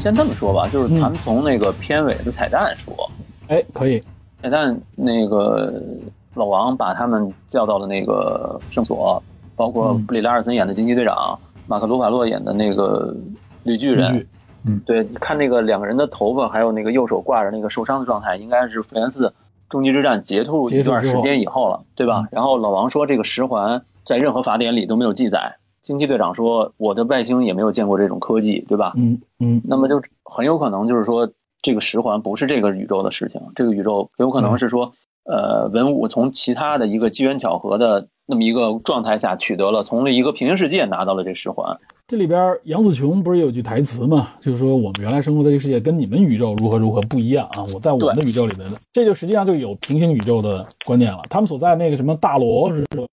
[0.00, 2.94] 先这么说吧，就是咱们从那个片尾的彩蛋说，
[3.48, 4.02] 哎，可以，
[4.42, 5.70] 彩蛋那个
[6.32, 9.22] 老王把他们叫到了那个圣所，
[9.54, 10.06] 包括嗯。
[10.06, 13.14] 布里拉尔森演的惊奇队长，马克·鲁法洛演的那个
[13.62, 14.26] 绿巨人，
[14.64, 14.80] 嗯。
[14.86, 19.34] 对，看那个两个人的头发，还有那个右手挂着那个受伤的状态，应该是复联四
[19.68, 22.26] 终极之战结束一段时间以后了，对吧？
[22.32, 28.92] 然后老王说这个十环在任何法典里都没有记载，惊奇队长说我的外星也没有见过这种科技，对吧？
[28.96, 31.30] 嗯嗯那么就很有可能就是说，
[31.62, 34.92] 这个十环不是这个宇宙的事情，这个宇宙有可能是说，
[35.24, 41.78] 呃，文武从其他的一个机缘巧合的那么一个状态下取得了，从了一个平行世界拿到了这十环。
[42.08, 47.62] 这里边杨紫琼不是有句台词嘛，就是说我们原来生活的这个世界跟你们宇宙如何如何不一样啊！
[47.72, 51.20] 我在我们的宇宙里面，这就实际上就有平行宇宙的观念了。
[51.30, 53.06] 他们所在那个什么大罗是说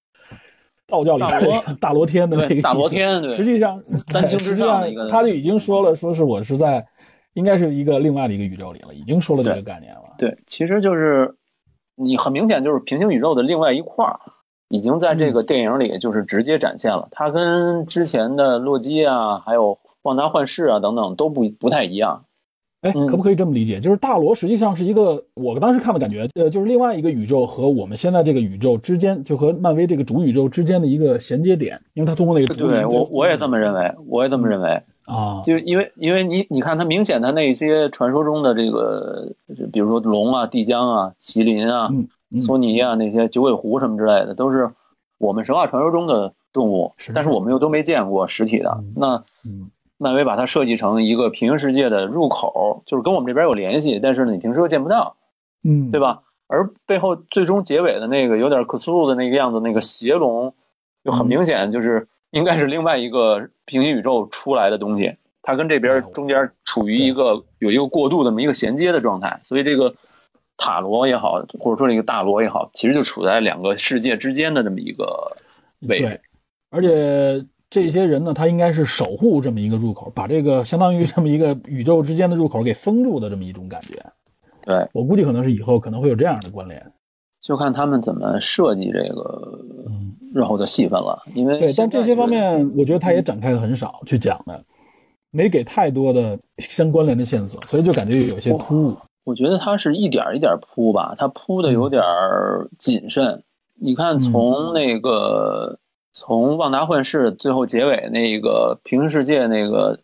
[0.88, 6.86] 道教里边这个大罗天的那个，大罗天，对，实际上三清之上的一个他就已经说了，说是我是在
[7.34, 10.16] 应该是一个另外的一个宇宙里了，已经说了这个概念了。
[10.18, 11.36] 对，其实就是
[11.96, 14.20] 你很明显就是平行宇宙的另外一块儿，
[14.70, 17.10] 已经在这个电影里就是直接展现了。
[17.12, 22.24] 它跟之前的洛基啊，还有旺达幻视啊等等都不不太一样。
[22.92, 23.80] 可不可以这么理解？
[23.80, 34.82] 就是大罗实际上是一个，我当时看的感觉，呃，就是另外一个宇宙和我们现在这个宇宙之间，就和漫威这个主宇宙之间的一个衔接点，因为它通过那个对我我也这么认为，我也这么认为。
[35.06, 44.70] 啊，就因为因为你你看，它明显它那些传说中的这个，就比如说龙啊、帝江啊、麒麟啊、嗯嗯索尼啊那些九尾狐什么之类的，都是
[45.18, 48.94] 我们神话传说中的动物，是但是我们又都没见过实体的嗯。
[48.98, 55.18] 那嗯漫威把它设计成一个平行世界的入口，就是跟我们这边有联系，但是呢，你平时又见不到，
[55.64, 56.00] 嗯，对？
[56.00, 56.24] 吧？
[56.48, 60.54] 而背后最终结尾的那个有点克苏鲁的那个样子，那个邪龙，
[61.04, 69.96] 就很明显就是应该是另外一个平行宇宙出来的东西，它跟这边中间处于一个有一个过渡这么一个衔接的状态，所以这个
[70.56, 75.36] 塔罗也好，或者说这个大罗也好，其实就处在两个世界之间的这么一个
[75.82, 76.22] 位置对。，
[76.70, 83.96] 而且这些人呢，他应该是守护这么一个入口，把这个相当于这么一个宇宙之间的入口给封住的这么一种感觉。
[84.66, 86.92] 对，我估计可能是以后可能会有这样的关联。
[87.42, 94.64] 就看他们怎么设计这个嗯，日后的戏份了，因为对，但这些方面，我觉得他也展开的很少去讲的，
[95.32, 98.98] 没给太多的相关联的线索，所以就感觉有些突兀。
[99.24, 102.02] 我觉得他是一点一点铺吧，他铺的有点
[102.80, 103.44] 谨慎。
[103.80, 105.78] 你看，从那个、
[106.20, 110.00] 从旺达幻视最后结尾那个平行世界那个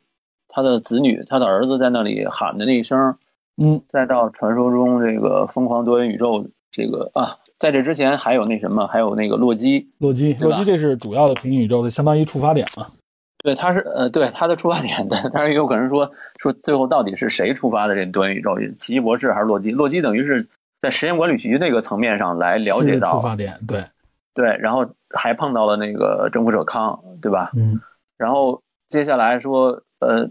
[0.47, 3.15] 他的子女他的儿子在那里喊的那一声，
[3.57, 12.85] 嗯再到传说中这个疯狂多元宇宙这个啊，在这之前还有那什么，还有那个洛基，洛基，洛基这是主要的平行宇宙的，相当于触发点嘛。
[13.43, 18.55] 对，他是呃，对他的出发点，但但是也有可能说说最后到底是谁触发的这多元宇宙？
[18.77, 19.71] 奇异博士还是洛基？
[19.71, 20.47] 洛基等于是
[20.79, 23.83] 在实验管理局那个层面上来了解到出发点，对，
[24.33, 27.51] 对，然后还碰到了那个征服者康，对吧？
[27.55, 27.79] 嗯
[28.17, 30.29] 然后接下来说，呃，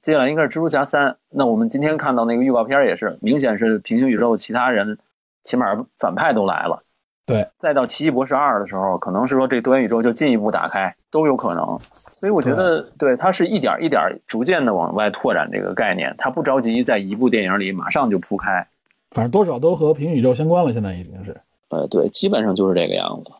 [0.00, 1.16] 接下来应该是蜘蛛侠三。
[1.30, 4.98] 那我们今天看到那个预告片也是，明显是平行宇宙其他人，
[5.42, 6.84] 起码反派都来了。
[7.26, 11.78] 对，再到奇异博士二的时候，可能是说这多元宇宙就进一步打开，都有可能。
[11.80, 18.68] 所以我觉得，对它是一点一点逐渐的往外拓展这个概念，它不着急在一部电影里马上就铺开。
[19.10, 21.40] 反正多少都和平行宇宙相关了，现在已经是。
[21.74, 23.32] 呃，对，基本上就是这个样子。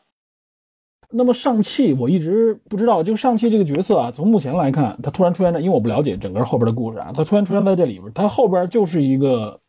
[1.11, 9.61] 那么上汽，我一直不知道，就上汽这个角色啊，从目前来看，他突然出现在，因为我不了解整个后边的故事啊，他突然出现在这里边，他后边就是一个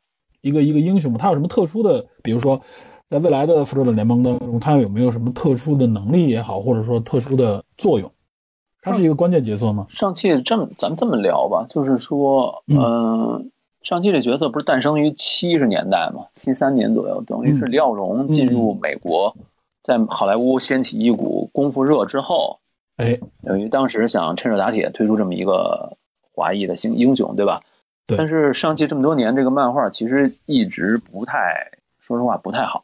[0.41, 2.61] 一个一个英雄嘛，他有什么特殊的，比如说。
[3.07, 8.11] 在未来的复仇者联盟当中，他有没有什么特殊的能力也好，或者说特殊的作用？
[8.81, 9.85] 他是一个关键角色吗？
[9.89, 13.51] 上汽这么，咱们这么聊吧，就是说，嗯，
[13.85, 19.37] 上汽这角色不是诞生于七十年代嘛，七三年左右，等于是李小龙进入美国，
[19.83, 22.59] 在好莱坞掀起一股功夫热之后，
[22.97, 25.97] 哎，等于当时想趁热打铁推出这么一个
[26.33, 27.61] 华裔的新英雄，对吧？
[28.07, 28.17] 对。
[28.17, 31.71] 但是上汽这么多年，这个漫画其实一直不太。
[31.99, 32.83] 说实话不太好，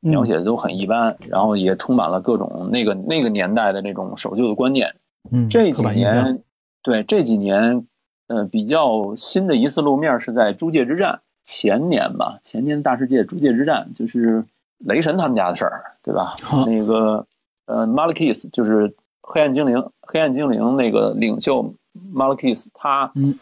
[0.00, 4.94] 描写的都很一般，然后也充满了各种那个那个年代的那种守旧的观念。
[5.30, 6.42] 嗯，这几年，
[6.82, 7.86] 对这几年，
[8.32, 14.46] 呃，比较新的一次露面是在《诸界之战》前年吧，前年大世界《诸界之战》就是
[14.78, 16.34] 雷神他们家的事儿，对吧？
[16.66, 17.26] 那个
[17.66, 21.74] 呃，Malekith 就是黑暗精灵，黑暗精灵那个领袖
[22.14, 23.38] Malekith，他嗯。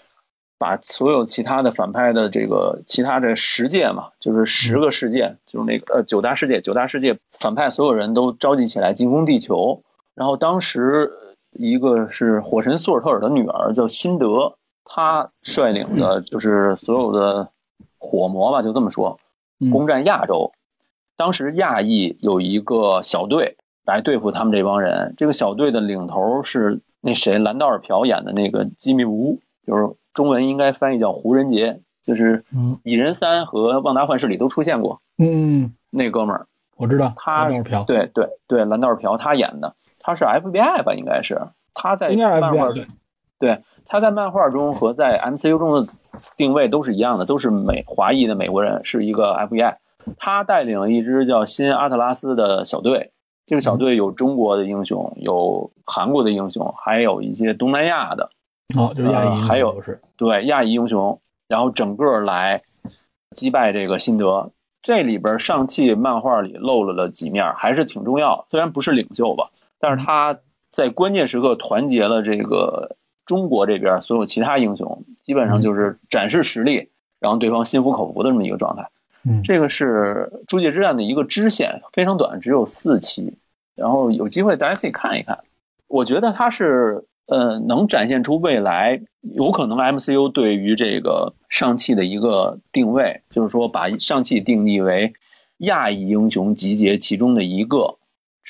[0.63, 9.81] 把所有其他的反派的这个其他的十界嘛，就是十个世界，就是那个呃九大世界，九大世界反派所有人都召集起来进攻地球。
[10.15, 11.13] 然后当时
[11.51, 14.59] 一个是火神索尔特尔的女儿叫辛德，
[14.93, 17.51] 她率领的就是所有的
[17.99, 19.21] 火魔吧，就这么说，
[19.71, 20.53] 攻占亚洲。
[21.17, 29.89] 当时亚裔有一个小队来对付他们这帮人，这个小队的领头是那谁兰道尔朴演的那个基米乌，就是。
[30.13, 32.43] 中文应该翻译叫胡仁杰，就是
[32.83, 35.01] 《蚁人三》和《旺达幻视》里都出现过。
[35.19, 37.47] 嗯，那哥们儿我知道，他
[37.87, 40.95] 对对对，蓝道尔朴他演的，他是 FBI 吧？
[40.95, 41.41] 应该是
[41.75, 42.89] 他在漫画对
[43.41, 45.89] 对，他在漫画中和在 MCU 中的
[46.37, 49.77] 定位都是一样的，都是美华裔的美国人，是一个 FBI。
[50.19, 53.13] 他带领了一支叫新阿特拉斯的小队，
[53.47, 58.31] 这个小队有中国的英雄，有韩国的英雄，还有一些东南亚的。
[58.79, 62.61] 哦，就是亚裔，还有是对亚裔英雄，然后整个来
[63.35, 64.53] 击败这个辛德。
[64.83, 68.47] 这里边上汽漫画里露了了几面，还是挺重要。
[68.51, 70.39] 虽然不是领袖吧，但是他
[70.71, 72.97] 在关键时刻团结了这个
[73.31, 76.89] 中国这边所有其他英雄，基本上就是展示实力，
[77.21, 78.89] 然后对方心服口服的这么一个状态。
[79.25, 83.37] 嗯，这个是《诸界之战》的一个支线，非常短，只有四期，
[83.77, 85.39] 然后有机会大家可以看一看。
[85.87, 87.05] 我觉得它是。
[87.27, 95.13] 呃，能展现出未来有可能 MCU 对于这个上汽的一个定位，就是说把上汽定义为
[95.59, 98.00] 亚裔英雄集结其中的一个。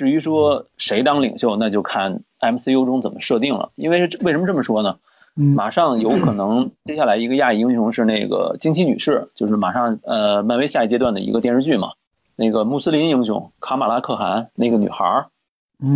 [0.01, 3.71] 至于说谁当领袖，那就看 MCU 中怎么设定了。
[3.75, 4.97] 因为为什么这么说呢？
[5.35, 11.91] 马上有可能 接下来一个亚裔英雄是那个惊奇女士，就是马上呃漫威下一阶段的一个电视剧嘛。
[12.35, 15.05] 那个穆斯林英雄卡马拉可汗那个女孩。
[15.05, 15.27] 儿，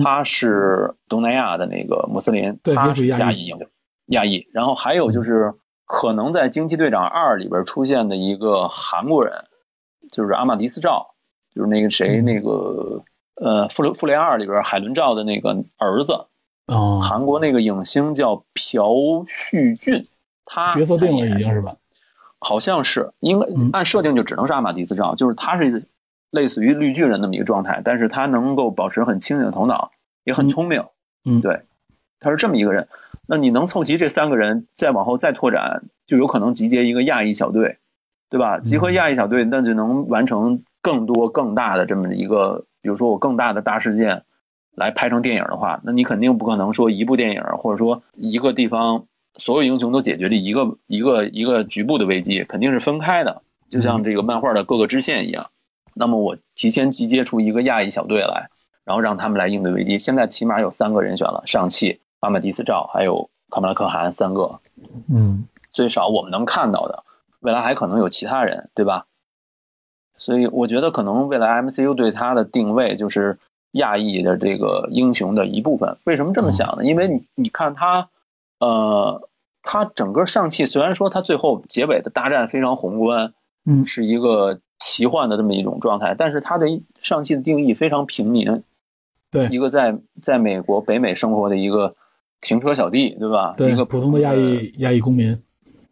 [0.05, 3.67] 她是东南亚的那个穆斯林，她是亚裔英雄，
[4.09, 4.47] 亚裔。
[4.53, 5.55] 然后还有就是
[5.87, 9.45] 可能在《惊奇队长二》里边出现的一个韩国人，
[10.13, 11.15] 就是阿玛迪斯赵，
[11.55, 13.03] 就是那个谁，那个
[13.37, 16.27] 呃《复联复联二》里边海伦赵的那个儿子。
[16.67, 20.07] 哦，韩国那个影星叫朴叙俊，
[20.45, 21.77] 他角色定了已经是吧？
[22.39, 25.87] 好像是，因为按设定就只能是阿玛迪斯赵，就是他是。
[26.31, 29.93] 类似于绿巨人那么一个状态，但是他能够保持很清醒的头脑，
[30.25, 30.87] 也很聪明。
[31.25, 31.61] 嗯，对，
[32.19, 32.89] 他是这么一个人。
[33.29, 37.79] 那你能凑齐这三个人，再往后再拓展，就有可能集结一个亚裔小队，
[38.31, 38.59] 对吧？
[38.59, 44.25] 集合亚裔小队，那就能完成更多更大的这么一个，比如说我更大的大事件
[44.75, 49.07] 来拍成电影的话，那你肯定不可能说一部电影或者说一个地方
[49.39, 55.49] 所有英雄都解决了一个一个一个局部的危机，肯定是分开的，就像这个漫画的各个支线一样。
[55.95, 58.51] 那么我提前集结出一个亚裔小队来，
[58.85, 59.99] 然后让他们来应对危机。
[59.99, 64.61] 现在起码有三个人选了：上汽、阿玛迪斯赵还有卡马拉可汗三个。
[65.09, 67.05] 嗯，最少我们能看到的，
[67.41, 69.07] 未来还可能有其他人，对吧？
[70.17, 73.39] 所以我觉得可能未来 MCU 对他的定位就是
[73.73, 75.97] 亚裔的这个英雄的一部分。
[76.05, 76.85] 为什么这么想呢？
[76.85, 78.09] 因为你你看他，
[78.61, 79.29] 呃，
[79.63, 83.35] 他整个上汽虽然说他最后结尾的大战非常宏观，
[83.65, 84.61] 嗯，是一个。
[84.77, 86.67] 奇幻的这么一种状态，但是它的
[87.01, 88.65] 上汽的定义非常平民，
[89.31, 91.95] 对，一个在在美国北美生活的一个
[92.43, 93.55] 停车小弟，对吧？
[93.57, 95.41] 对，一个普通的亚裔亚裔公民，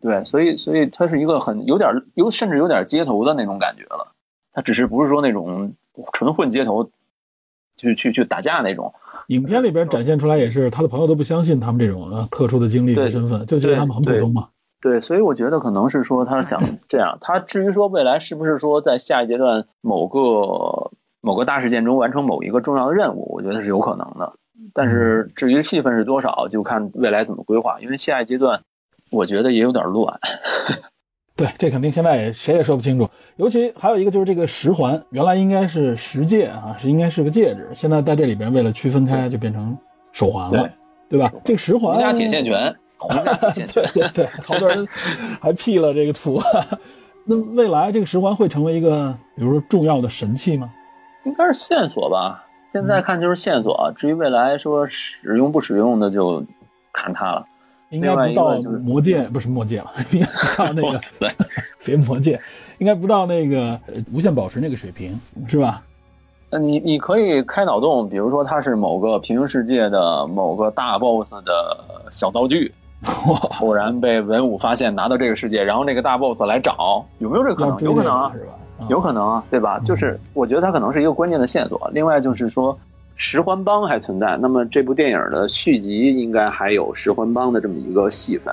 [0.02, 4.12] 对，所以所以它是一个很有点有甚至有点街头的那种感觉了，
[4.52, 5.74] 它只是不是说那种
[6.12, 6.90] 纯混街头，
[7.76, 8.92] 去去去打架那种。
[9.28, 14.48] 影片里边展现出来也是，他的朋友都不相信他们这种啊特殊的经历和身份，就觉得他们很普通嘛。
[14.80, 17.18] 对，所以我觉得可能是说他想 这样。
[17.20, 20.90] 他至于说未来是不是说在下一阶段某个
[21.20, 24.32] 某个大事件中完成某一个重要的任务，我觉得是有可能的。
[24.74, 27.78] 但是至于戏份是多少，就看未来怎么规划。
[27.80, 28.62] 因为下一阶段，
[29.12, 30.18] 我觉得也有点乱。
[31.36, 33.08] 对，这肯定现在也谁也说不清楚。
[33.36, 39.76] 尤其还有一个就是这个十环，原来应该是十戒啊，是应该是个戒指，现在在这里边为了区分开，就变成
[40.12, 40.68] 手环了，
[41.08, 41.32] 对吧？
[41.44, 44.86] 这个十环，洪家铁线拳，洪家铁线拳， 对对，好多人
[45.40, 46.40] 还 P 了这个图。
[47.24, 50.70] 那未来这个十环会成为一个，比如说重要的神器吗？
[51.24, 52.44] 应该是线索吧。
[52.68, 56.44] 现在看就是线索，至于未来说使用不使用的，就
[56.92, 57.46] 看它了。
[57.92, 61.00] 应该不到魔戒，不是魔戒了，应 该不到那个
[61.84, 62.40] 别 魔戒，
[62.78, 63.78] 应该不到那个
[64.12, 65.82] 无限宝石那个水平，是吧？
[66.50, 72.72] 那你你可以开脑洞，比如说它是某个平行世界的某个大 boss 的小道具，
[73.60, 77.78] 偶然被文武发现拿到这个世界，然后那个大 boss 来找，有没有这个可能？
[77.80, 78.54] 有可能啊，是吧？
[78.88, 79.78] 有可能啊，对吧？
[79.80, 81.90] 就是我觉得它可能是一个关键的线索。
[81.92, 82.76] 另外就是说。
[83.24, 88.52] 十环帮还存在，那么这部电影的续集应该还有十环帮的这么一个戏份。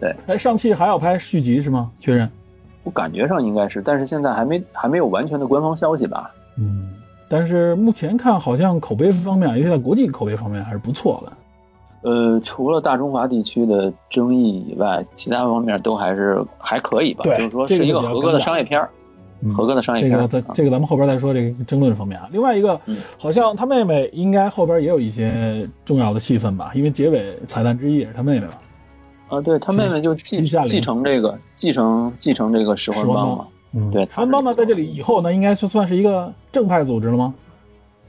[0.00, 1.90] 对，哎，上汽还要拍续集是吗？
[2.00, 2.26] 确认？
[2.82, 6.30] 我感觉上应该是，但是现在还没还没有完全的官方消息吧。
[6.56, 6.94] 嗯，
[7.28, 12.10] 但是目前看好像口碑方面，尤其在国际口碑方面还是不错的。
[12.10, 17.22] 呃，除了大中华地区的争议以外，其他方面都还是还可以吧。
[17.24, 18.88] 就是说是一个合格的商业片儿。
[19.54, 22.28] 合格的商业片，这个这个咱们后边再说这个争论方面啊。
[22.32, 22.80] 另外一个，
[23.18, 26.72] 好像他妹妹应该后边也有一些重要的戏份吧？
[26.74, 28.54] 因为结尾彩蛋之一也是他妹妹吧。
[29.28, 33.46] 啊，对他妹妹就继继承这个继承继承这个十环帮嘛。
[33.72, 37.34] 嗯，对，十环帮呢在这里以后呢，应该就算是一个正派组织了吗？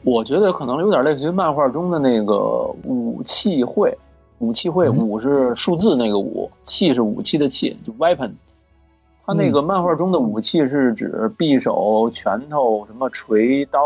[0.04, 3.98] 我觉得可能有点类似于漫画中的那个武器会，
[4.38, 8.32] 武器会武是数字那个武，器是武器的器，就 weapon。
[9.28, 13.82] 他那个漫画中的武器是指匕首、拳头、什么锤刀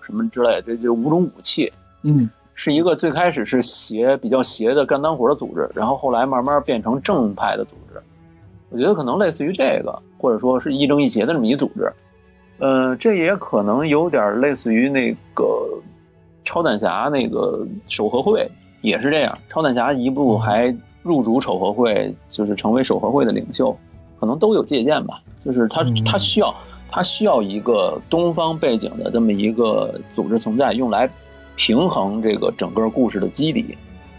[0.00, 1.72] 什么之类，这就五种武器。
[2.02, 8.02] 嗯，是一个最开始是邪比较邪的干脏活的组织，然后后来慢慢变成正派的组织。
[8.70, 11.92] 我觉得可能类似于这个，或者说是亦正亦邪的这么一组织。
[12.58, 15.80] 呃，这也可能有点类似于那个
[16.44, 19.38] 超胆侠那个守和会，也是这样。
[19.48, 23.76] 超胆侠一部还入主守和会，就是成为守和会的领袖。
[24.22, 26.54] 可能都有借鉴吧，就是他他需要
[26.88, 31.10] 他需要一个东方背景的这么一个组织存在，用来
[31.56, 33.76] 平衡这个整个故事的基底。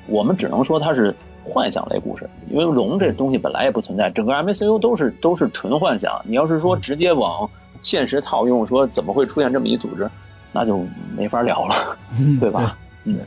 [0.07, 6.21] 我们只能说它是幻想类故事，因为龙这东西本来也不存在，整个 MCU 都是都是纯幻想。
[6.25, 7.49] 你要是说直接往
[7.81, 10.11] 现实套用，说怎么会出现这么一组织，
[10.51, 10.85] 那就
[11.15, 11.97] 没法聊了，
[12.41, 12.75] 对吧？
[13.05, 13.17] 嗯。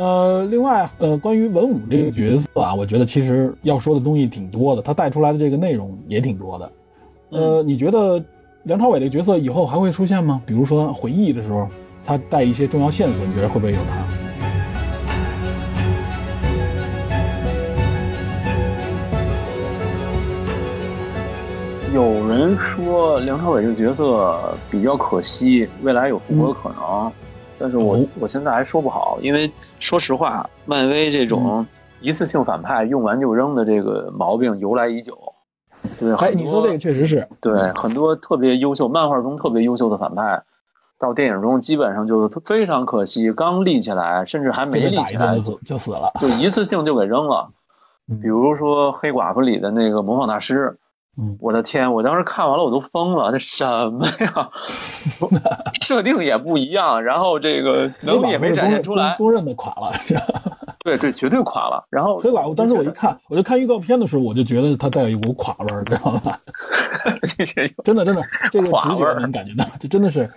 [0.00, 6.72] 呃，另外，呃，关于文武这个角色啊，我觉得其实要说的东西挺多的，他带出来的这个内容也挺多的。
[7.28, 8.18] 呃，你觉得
[8.62, 10.40] 梁朝伟这个角色以后还会出现吗？
[10.46, 11.68] 比如说回忆的时候，
[12.02, 14.02] 他带一些重要线索，你觉得会不会有他？
[21.94, 27.12] 有人说梁朝伟这个角色比较可惜，未来有复活的可能。
[27.60, 31.66] 但是我我现在还说不好，因为说实话，漫威这种
[32.00, 35.16] 一次性反派用完就扔的这个毛病由来已久。
[35.98, 40.42] 对，哎，你说这个确实是对很多特别优秀漫画中特别优秀的反派，
[40.98, 47.50] 到电影中基本上就非常可惜，刚立起来，甚至还没立起来就就死了，就一次性就给扔了。
[48.22, 50.78] 比如说黑寡妇里的那个模仿大师。
[51.38, 51.92] 我的天！
[51.92, 53.30] 我当时看完了，我都疯了。
[53.32, 54.50] 这什么呀？
[55.82, 59.92] 设定也不一样，然后这个能力也没展现出来，公认的垮了。
[60.82, 61.84] 对对，绝对垮了。
[61.90, 66.40] 然后黑寡妇，当时我一看，我就看预告片的时候，我就觉得它带有一股垮味儿，知道吧？
[67.84, 70.28] 真的真的，这个直觉能感觉到，就真的是，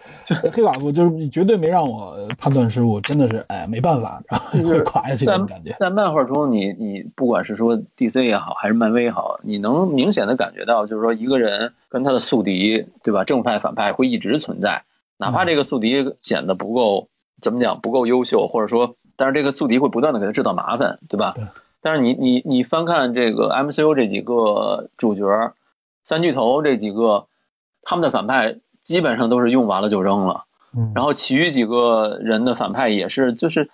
[0.51, 5.73] 黑寡妇就是绝对没让我判断失误，真的是哎没办法，然后会垮下去那种感觉。
[5.79, 13.23] 在漫画中，你你不管是说 DC 也好，还是漫威也好，你能明显的感觉到，就是说一个人跟他的宿敌，对吧？
[13.23, 14.83] 正派反派会一直存在，
[15.17, 17.09] 哪怕这个宿敌显得不够
[17.41, 18.95] 怎么讲不够优秀，或者说。
[19.15, 21.35] 但是这个宿敌会不断的给他制造麻烦，对吧？
[21.81, 25.53] 但是你你你翻看这个 MCU 这几个主角，
[26.03, 27.27] 三巨头这几个，
[27.83, 30.45] 他们的反派基本上都是用完了就扔了。
[30.75, 30.93] 嗯。
[30.95, 33.69] 然后其余几个人的反派也是，就是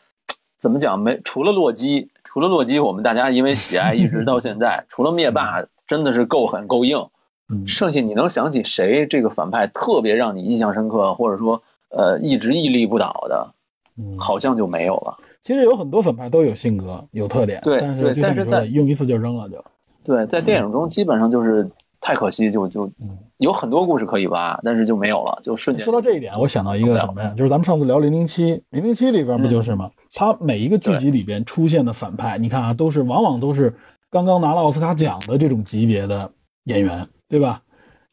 [0.58, 1.00] 怎么讲？
[1.00, 7.08] 没除了洛基，除了洛基，我们大家因为喜爱一直到现在， 除了灭霸真的是够狠够硬，
[7.52, 13.54] 嗯剩下你能想起谁这个反派特别让你印象深刻，或者说呃一直屹立不倒的，
[13.98, 15.18] 嗯，好像就没有了。
[15.42, 17.80] 其实有很多反派都有性格、有特点，对
[18.22, 19.62] 但是在用一次就扔了就。
[20.04, 21.68] 对，在电影中基本上就是
[22.00, 27.34] 太可惜，就就嗯有很多故事可以挖，但是就没有了，就瞬间说到这一点，我想到一个什么呀？
[27.36, 29.90] 就是咱们上次聊零零七，零零七里边不就是吗？
[30.14, 33.74] 它每一个剧集里边出现的反派，你看啊，都是往往都是
[34.12, 36.30] 刚刚拿了奥斯卡奖的这种级别的
[36.66, 37.62] 演员，对吧？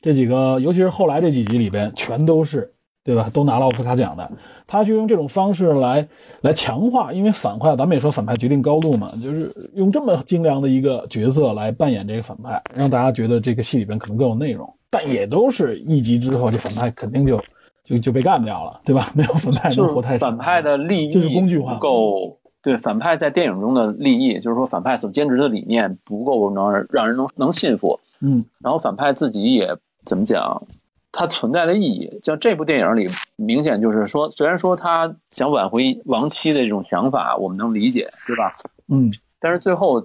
[0.03, 2.73] 这几个，尤其是后来这几集里边，全都是，
[3.03, 3.31] 对吧？
[3.33, 4.31] 都拿了奥斯卡奖的。
[4.67, 6.07] 他就用这种方式来
[6.43, 14.71] 来强化，因为反派，咱们也说反派决定高度嘛，就是用这么精良的一个角色来扮演这个反派，让大家觉得这个戏里边可能更有内容。
[14.91, 17.41] 但也都是一集之后，这反派肯定就
[17.85, 19.11] 就就被干掉了，对吧？
[19.15, 20.31] 没有反派能活太长。
[20.31, 22.39] 反派的利益就是工具化不够。
[22.67, 28.01] 对反派在电影中的立意，就是说反派所坚持的理念不够能让人能能信服。
[28.19, 30.65] 嗯，然后反派自己也怎么讲，
[31.13, 38.51] 他存在的意义，像这部电影里明显就是说，虽然说他想挽回亡妻的这种想法，我们能理解，对吧？
[38.89, 40.05] 嗯，但是最后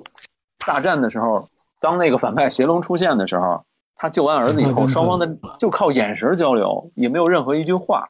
[0.64, 1.44] 大战的时候，
[1.80, 3.64] 当那个反派邪龙出现的时候，
[3.96, 8.08] 他救完儿子以后，双方的就靠眼神交流，也没有任何一句话，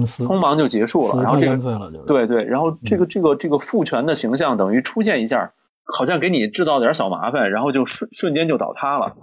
[0.00, 1.22] 嗯，匆忙就结束了。
[1.22, 5.52] 然后这个对对，然后这个这个这个父权的形象等于出现一下，
[5.84, 9.16] 好像给你制造点小麻烦，然后就瞬瞬间就倒塌了。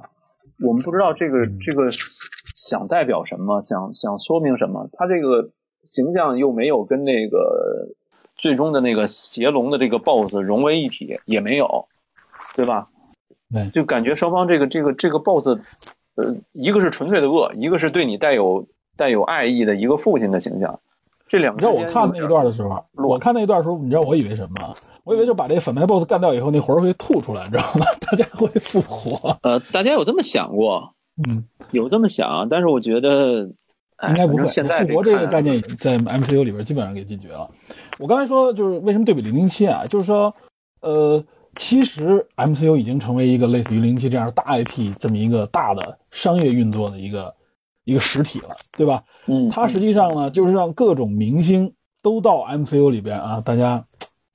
[0.65, 1.85] 我们不知道这个这个
[2.55, 5.51] 想代表什么，想想说明什么，他这个
[5.83, 7.89] 形象又没有跟那个
[8.35, 11.87] 最终的那个邪龙的这个 BOSS 融为一体，也没有，
[12.55, 12.85] 对吧？
[13.53, 15.61] 对，就感觉双方这个这个这个 BOSS，
[16.15, 18.67] 呃，一个是纯粹的恶，一个是对你带有
[18.99, 20.79] 带有爱意的一个父亲的形象。
[21.25, 24.75] 这两个你知道我看那一段的时候，我看那一段的时候，你知道我以为什么吗？
[25.05, 27.85] 我以为就把这个反派 BOSS 干掉以后，那魂儿会吐出来，你知道吗？
[28.01, 29.37] 大家会复活。
[29.43, 30.93] 呃，大家有这么想过？
[31.29, 33.49] 嗯，有这么想，但是我觉得。
[34.07, 34.47] 应该不会。
[34.47, 37.49] 现在复活这个概念在 MCU 里边基本上给解决了。
[37.99, 39.85] 我刚才说就是为什么对比零零七啊？
[39.89, 40.33] 就是说，
[40.79, 41.21] 呃，
[41.57, 47.33] 其实 MCU 已经成为一个类似于零零七这样大 IP 这么一个大的商业运作的一个
[47.89, 49.03] 一个实体了，对吧？
[49.25, 51.71] 嗯，它实际上呢，就是让各种明星
[52.03, 53.83] 都到 MCU 里边啊，大家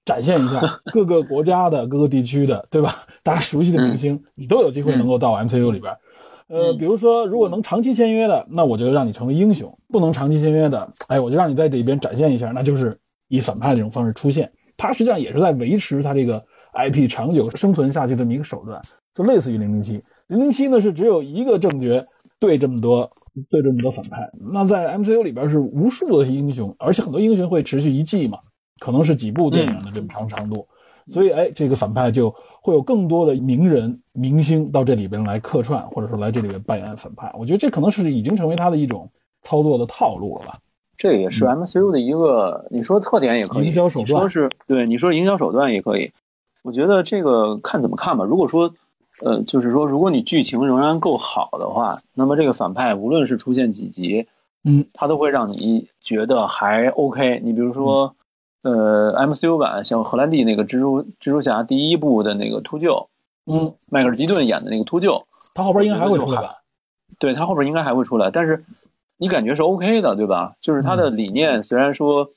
[0.04, 0.60] 展现一下
[0.92, 2.96] 各个国家的各个地区的，对吧？
[3.22, 5.94] 大家熟悉的明星，你都有机会能够到 MCU 里边。
[6.48, 12.94] 呃，比如说，如果能长期签约的，那我就让你成为英雄；不能长期签约的，哎，我就让你在这边展现一下，那就是
[13.28, 14.50] 以反派这种方式出现。
[14.76, 16.44] 它实际上也是在维持它这个
[16.74, 18.80] IP 长久生存下去这么一个手段，
[19.14, 20.02] 就类似于零零七。
[20.26, 22.02] 零零七呢是只有一个正角
[22.44, 23.10] 对这么多
[23.48, 28.38] 对这么多反派，那在 MCU 里边是无数的英雄，而且很多英雄会持续一季嘛，
[28.78, 30.66] 可能是几部电影的这么长长度，
[31.08, 32.34] 所以哎，这个反派就。
[32.64, 37.30] 会有更多的名人明星到这里边来客串，或者说来这里边扮演反派。
[37.38, 39.06] 我觉得这可能是已经成为他的一种
[39.42, 40.54] 操作的套路了吧。
[40.96, 44.06] 这也是 MCU 的一个，你说特点也可以，营销手段。
[44.06, 46.10] 说是对，你说营销手段也可以。
[46.62, 48.24] 我觉得这个看怎么看吧。
[48.24, 48.72] 如果说，
[49.22, 54.26] 呃，就是说，如果你剧情仍然够好的话，那么这个反派无论是出现几集，
[54.64, 57.40] 嗯，他都会让你觉得还 OK。
[57.44, 58.14] 你比如说。
[58.66, 63.08] 呃，MCU 版像荷兰弟那个蜘蛛蜘蛛侠第一部的那个秃鹫，
[63.44, 66.62] 嗯，迈克尔基顿演的那个秃鹫，他后边应该还会出来吧？
[67.18, 68.64] 对他后边应该还会出来，但是
[69.18, 70.54] 你感觉是 OK 的，对吧？
[70.62, 72.30] 就是他的理念虽然说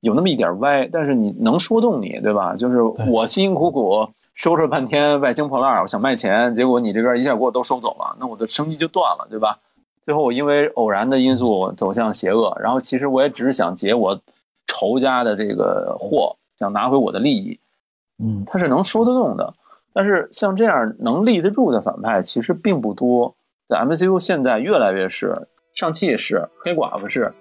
[0.00, 2.54] 有那么一点歪，但是你能说动你，对吧？
[2.54, 9.60] 就是我辛辛苦苦收拾半天外星破烂，我想卖钱，结果你这边一下给我都收走了，那我的生意就断了，对吧？
[10.04, 14.20] 最后我因为偶然的因素走向邪恶，然后其实我也只是想劫我。
[14.66, 17.60] 仇家的这个货，想拿回我的利益，
[18.18, 19.52] 嗯，他是能说得动的。
[19.92, 23.36] 但是像这样能立得住的反派其实并不多，
[23.68, 27.34] 在 MCU 现在越来越是，上汽也是，黑寡妇是，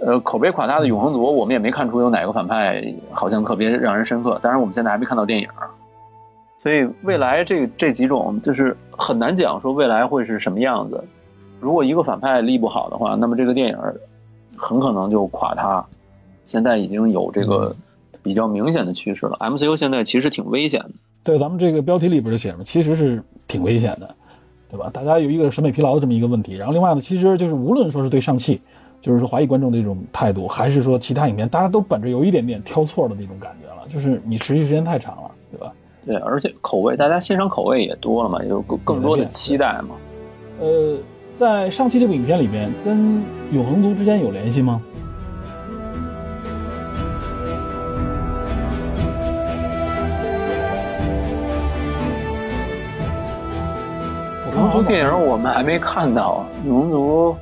[0.00, 4.38] 呃，口碑垮塌的永恒族，我们也没看出有哪个反派好像特别让人深刻。
[4.40, 5.48] 当然，我们现在还没看到电影，
[6.62, 11.02] 所以未来这这几种就是很难讲说未来会是什么样子。
[11.58, 13.78] 如果一个反派立不好的话，那么这个电影
[14.56, 15.82] 很可能就垮塌。
[16.44, 17.74] 现在已经有这个
[18.22, 19.38] 比较明显的趋势了。
[19.40, 20.90] MCU 现在其实挺危险的。
[21.24, 24.14] 对，咱们这个标题里边就写着，其实是挺危险的，
[24.68, 24.90] 对吧？
[24.92, 26.56] 大家有一个审美疲劳的这么一个问题。
[26.56, 28.60] 然后另外呢，其实就是无论说是对上汽，
[29.00, 35.72] 就是说华裔观众的一种态度，还是说其他影片，大家都本着有一点点挑错的那种感觉了，就是你持续时间太长了，对吧？
[36.06, 39.94] 对，而且口味，大家欣赏口味也多了嘛，有更更多的期待嘛。
[40.58, 40.96] 呃，
[41.36, 43.22] 在上期这部影片里边，跟
[43.52, 44.80] 永恒族之间有联系吗？
[54.52, 57.36] 永恒族电影我们还没看到，永恒族，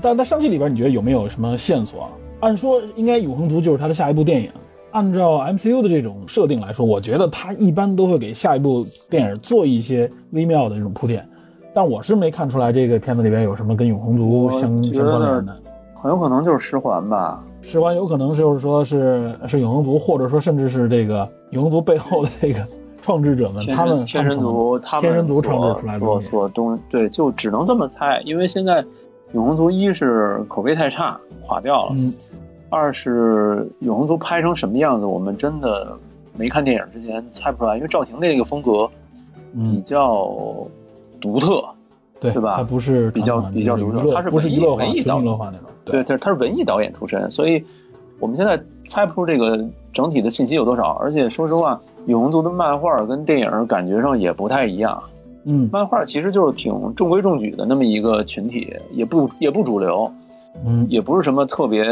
[0.00, 2.02] 但在上期里边，你觉得有没有什么线索？
[2.02, 4.48] 啊按说应该永恒族就是他的下一部电影。
[4.90, 11.28] 按照 MCU 的这种设定来说，我觉得他一般都会给下一部电影做一些微妙的这种铺垫。
[11.74, 15.56] 但我是没看出来这个片子里边有什么跟永恒族相相关联的。
[16.00, 17.44] 很有可能就是十环吧。
[17.60, 22.64] 十环有可能就是说是是永恒族，或者说甚至是这个永恒族背后的这个
[23.02, 28.84] 创制者们，他们天神族，他们天神族创制出来的所所东对，就只能这么猜，因为现在
[29.32, 31.94] 永恒族一是口碑太差，垮掉了；
[32.70, 35.96] 二是永恒族拍成什么样子，我们真的
[36.36, 38.88] 没看电影之前猜不出来，因为赵婷那个风格
[39.52, 40.28] 比较
[41.20, 41.64] 独特。
[42.20, 42.56] 对吧？
[42.56, 45.68] 他不是比较比较独特，他是不是娱乐文艺导演化那种。
[45.84, 47.64] 对，他是他是文艺导演出身，所以
[48.18, 50.94] 我们现在猜不出这个整体的信息有多少。
[50.94, 55.00] 而且说实话，永恒族的漫画跟电影感觉上也不太一样。
[55.44, 60.10] 嗯，漫画其实就是挺中规中矩的那么一个群体，也不也不主流，
[60.64, 61.84] 嗯，也不是什么特别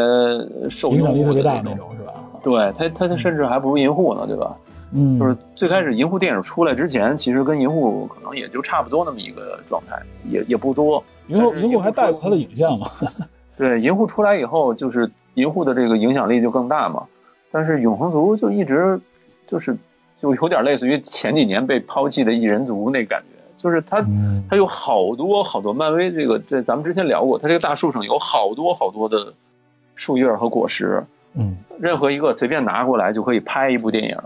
[0.70, 2.14] 受影响力特别大那种，是吧？
[2.42, 4.56] 对他，他他甚至还不如银护呢，对吧？
[4.92, 11.02] 嗯，就是最开始银护电影出来之前，其实跟银护可能也就差不多那么一个状态，也也不多。
[11.28, 12.86] 银护银护还带过他的影像嘛？
[13.58, 17.02] 对，银护出来以后，就是银护的这个影响力就更大嘛。
[17.50, 19.00] 但是永恒族就一直
[19.46, 19.76] 就是
[20.20, 24.04] 就有点类似于前几年被抛弃的异人族那感觉，就是他
[24.48, 29.32] 他有好多好多漫威这个这咱们之前聊过，他这个大树上有好多好多的
[29.94, 31.02] 树叶和果实，
[31.34, 34.16] 嗯，任何一个随便拿过来就可以拍一部电影。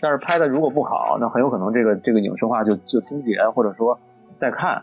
[0.00, 3.98] 但是拍的如果不好，那很有可能这个这个影视化就就终结，或者说
[4.36, 4.82] 再看，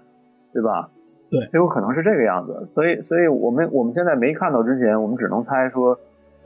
[0.52, 0.90] 对吧？
[1.30, 2.68] 对，很有可能是这个样子。
[2.74, 5.92] 所以，所以我们我们现在没看到之前，我们只能猜说，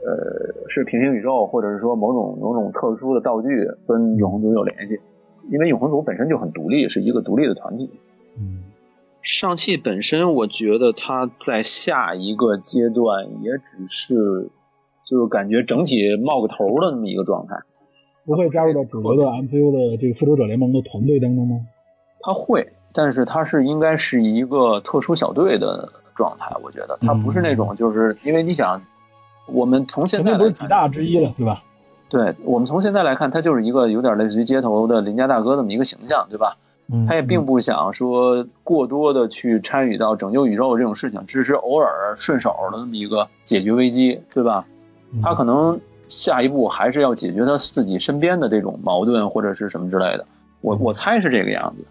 [0.04, 5.00] 呃，是平行宇宙，或者是说某种某种特殊的道具跟永恒族有联系，
[5.50, 7.90] 因为永恒族本身就很独立，是一个独立的团体。
[8.38, 8.64] 嗯，
[9.22, 14.50] 上汽本身，我觉得它在下一个阶段也只是，
[15.08, 17.56] 就是感觉整体冒个头的那么一个状态。
[18.24, 21.56] 不会加入到主流的 MCU 的这个复仇者联盟的团队当中吗？
[22.20, 26.54] 他会，但是他是应该是一个特殊小队的状态。
[26.62, 28.80] 我觉得他不是那种，就是因为你想，
[29.48, 31.64] 我们从现在不是几大之一了，对吧？
[32.12, 36.56] 对我们从现在来看，他就是一个有点类似于街头的邻家大哥这么一个形象，对吧？
[37.08, 44.64] 他也并不想说过多的去参与到拯救宇宙这种事情，只是偶尔顺手的那么一个解决危机，对吧？
[45.22, 45.80] 他可能。
[46.08, 50.26] 下一步还是要解决他自己身边的这种矛盾或者是什么之类的，
[50.60, 51.86] 我我猜是这个样子。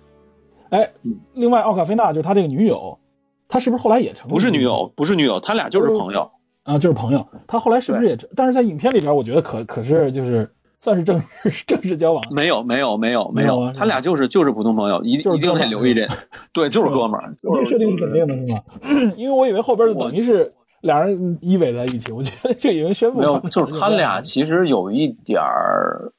[0.70, 0.88] 哎，
[1.34, 3.00] 另外奥卡菲娜就是他这个女友，
[3.48, 4.30] 他是不是后来也成？
[4.30, 6.30] 不是女友，不是女友，他俩就是朋友
[6.72, 7.26] 啊，就是朋友。
[7.48, 8.18] 他后来是不是也？
[8.36, 10.50] 但是在影片里边，我觉得可可是就是
[10.80, 11.20] 算是正
[11.50, 12.24] 式正式交往。
[12.32, 16.10] 没有没有没有没有，他俩就是就是普通朋友，一一定得留一人。
[16.54, 17.36] 对，就是哥们儿。
[17.38, 19.14] 这设定是肯定的是吗？
[19.18, 20.52] 因为我以为后边等于是。
[20.82, 26.12] 俩人依偎在一起，我觉得这已经宣布没有，就是他俩其实有一点儿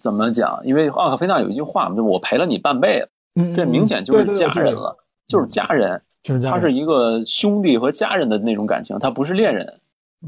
[0.00, 0.60] 怎么讲？
[0.64, 4.96] 因为奥克菲娜有一句话嘛，就我陪了你半辈子，这明显就是家人了，
[5.28, 6.02] 就是家人，
[6.42, 9.74] 他是一个兄弟和家人的那种感情，他不是恋人。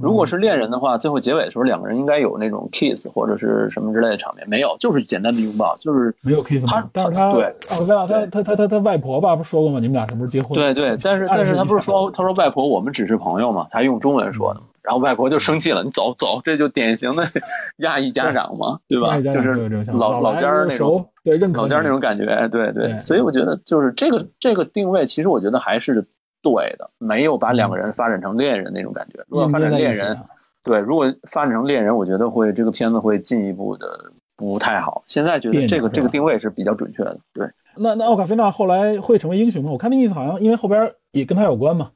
[0.00, 6.66] 如果是恋人的话，最后结尾的时候，两个人应该有那种 kiss 或者是什么之类的场面，没有，就是简单的拥抱，就是没有 kiss。
[6.66, 9.78] 他，但是他对，啊，他他他他他外婆吧，不是说过吗？
[9.78, 10.58] 你们俩什么时候结婚？
[10.58, 17.26] 对对，但是但是他不是说，他说外婆，我们只是朋友嘛，他用中文说的，然后外婆就生气了，你走走，这就典型的
[17.78, 19.20] 亚裔家长嘛，对吧？
[19.20, 19.54] 就是
[19.92, 26.06] 老老家那种，对，老家那种感觉，对对，所以我觉得就是这个这个定位，其实我觉得还是
[26.44, 30.16] 对的，没有把两个人发展成恋人那种感觉，如果发展恋人。
[30.62, 33.86] 对，如果发展成恋人，我觉得会这个片子会进一步的
[34.34, 35.02] 不太好。
[35.06, 37.18] 现在觉得这个这个定位是比较准确的。
[37.34, 39.70] 对，那那奥卡菲娜后来会成为英雄吗？
[39.72, 41.90] 我看那意思好像因为后边也跟他有关嘛。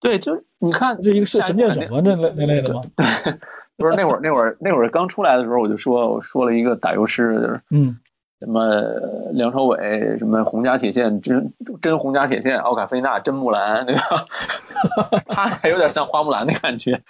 [0.00, 2.00] 对，就你看，这一个是神箭手吗？
[2.04, 2.80] 那类那类的吗？
[2.94, 3.04] 对，
[3.76, 7.96] 不是那会儿那会儿那会儿刚出来的时候，我就说我说了一个打油诗，就是嗯。
[8.44, 8.74] 什么
[9.30, 14.26] 梁朝伟，什么洪家铁线真真洪家铁线，奥卡菲娜真木兰，对吧？
[15.28, 17.02] 他还有点像花木兰的感觉，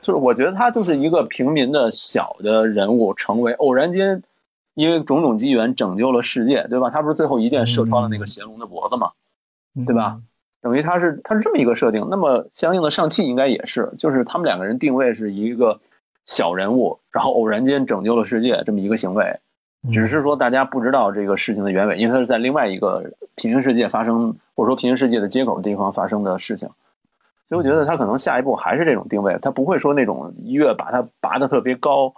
[0.00, 4.24] 就是我觉得他就是一个平民的小的人物，成为偶然间
[4.74, 6.90] 因为种种机缘拯救了世界，对吧？
[6.90, 9.12] 他不是最后一箭射穿了那个邪龙的脖子嘛，
[9.86, 10.20] 对吧？
[10.60, 15.78] 等于他是他是这么一个设定，那么相应的上汽应该也是，就是他们两个人定位是一个
[16.24, 19.38] 小人物，然后偶然间拯救了世界这么一个行为。
[19.92, 26.68] 只是说大家不知道这个事情的原委，因为它是在另外一个平行世界发生，或者说平行世界的接口地方发生的事情，
[27.48, 32.12] 所以我觉得他可能下一步还是这种定位，他不会说那种一跃把它拔得特别高，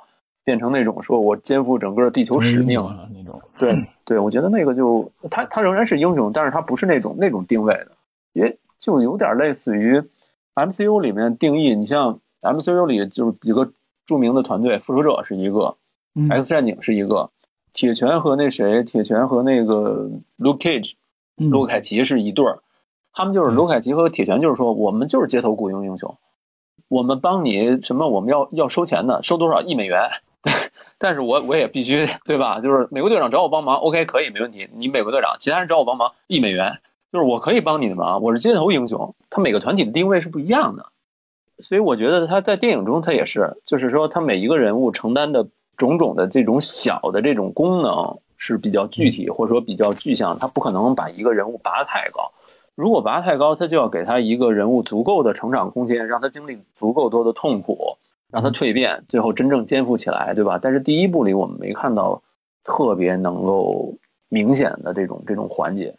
[0.44, 2.80] 变成那种说我肩负整个地球使命
[3.14, 3.40] 那种。
[3.58, 7.92] 对对，我觉得那个就他他仍然是英雄，但是他不是那种那种定位的，
[8.32, 10.02] 也就有点类似于
[10.56, 11.76] MCU 里面定义。
[11.76, 13.70] 你像 MCU 里就是几个
[14.04, 15.76] 著名的团队，复仇者是一个
[16.16, 17.30] 嗯，X 战警是一个，
[17.72, 20.92] 铁拳和那谁，铁拳和那个 Luke Cage，
[21.38, 21.50] 嗯。
[21.50, 22.58] 卢凯奇是一对儿，
[23.12, 23.54] 他们就是嗯。
[23.54, 26.16] 卢凯奇和铁拳，就是说我们就是街头雇佣英雄，
[26.88, 30.10] 我们帮你什么，我们要要收钱的，收多少一美元，
[30.98, 32.60] 但是我我也必须对吧？
[32.60, 36.78] 就是美国队长找我帮忙，OK 可以没问题，你美国队长，其他人找我帮忙一美元，
[37.12, 40.86] 就是我可以帮你的忙，我是街头英雄，他每个团体的定位是不一样的，
[41.58, 52.32] 所以我觉得他在电影中他也是，就是说他每一个人物承担的种种的这种小的这种功能是比较具体或者说比较具象，他不可能把一个人物拔得太高。
[52.74, 57.98] 如果拔得太高，他就要给他一个人物足够的成长空间，让他经历足够多的痛苦，
[58.30, 60.58] 让他蜕变，最后真正肩负起来，对吧？
[60.60, 62.22] 但是第一部里我们没看到
[62.64, 63.94] 特别能够
[64.28, 65.94] 明显的这种这种环节，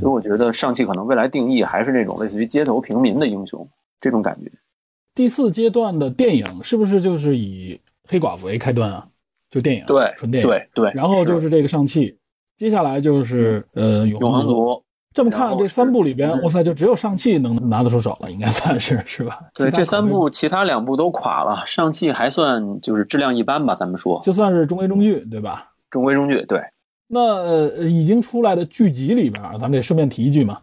[0.00, 3.68] 所以我觉得上汽可能未来定义还是那种类似于街头平民的英雄
[4.00, 4.50] 这种感觉。
[5.14, 7.80] 第四阶段的电影是不是就是以
[8.10, 9.06] 黑寡妇为开端啊？
[9.50, 10.48] 就电影，对，纯电影。
[10.48, 10.92] 对对。
[10.94, 12.18] 然后就是这个上汽，
[12.56, 14.82] 接下来就是呃永永恒族。
[15.12, 19.40] 这么看这三部里边，嗯哇塞，就只有上汽能拿得出手了，应该算是是吧？
[19.54, 25.72] 对，这三部其他两部都垮了，上汽还算就是质量一般吧，咱们说就算是中规中矩，对吧？
[25.90, 26.44] 中规中矩。
[26.46, 26.60] 对，
[27.08, 30.58] 那呃已经出来的剧集里边，咱们得顺便提一句嘛，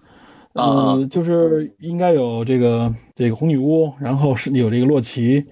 [0.53, 5.43] 呃，啊就是应该有这个这个红女巫，然后是有这个洛奇，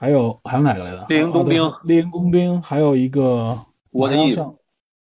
[0.00, 1.04] 还有还有哪个来着？
[1.10, 3.54] 猎鹰工兵猎鹰工兵，还有一个
[3.92, 4.54] 我的意马上上，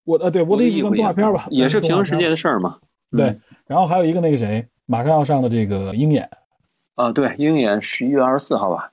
[0.04, 2.36] 我呃对我的意思算动画片吧，也是平行世界的。
[2.38, 2.78] 事儿嘛。
[3.10, 6.30] 对嗯，然后还有一个那个谁，马上要上的这个鹰眼，
[6.94, 8.90] 啊，对，鹰眼十一月二十四号吧。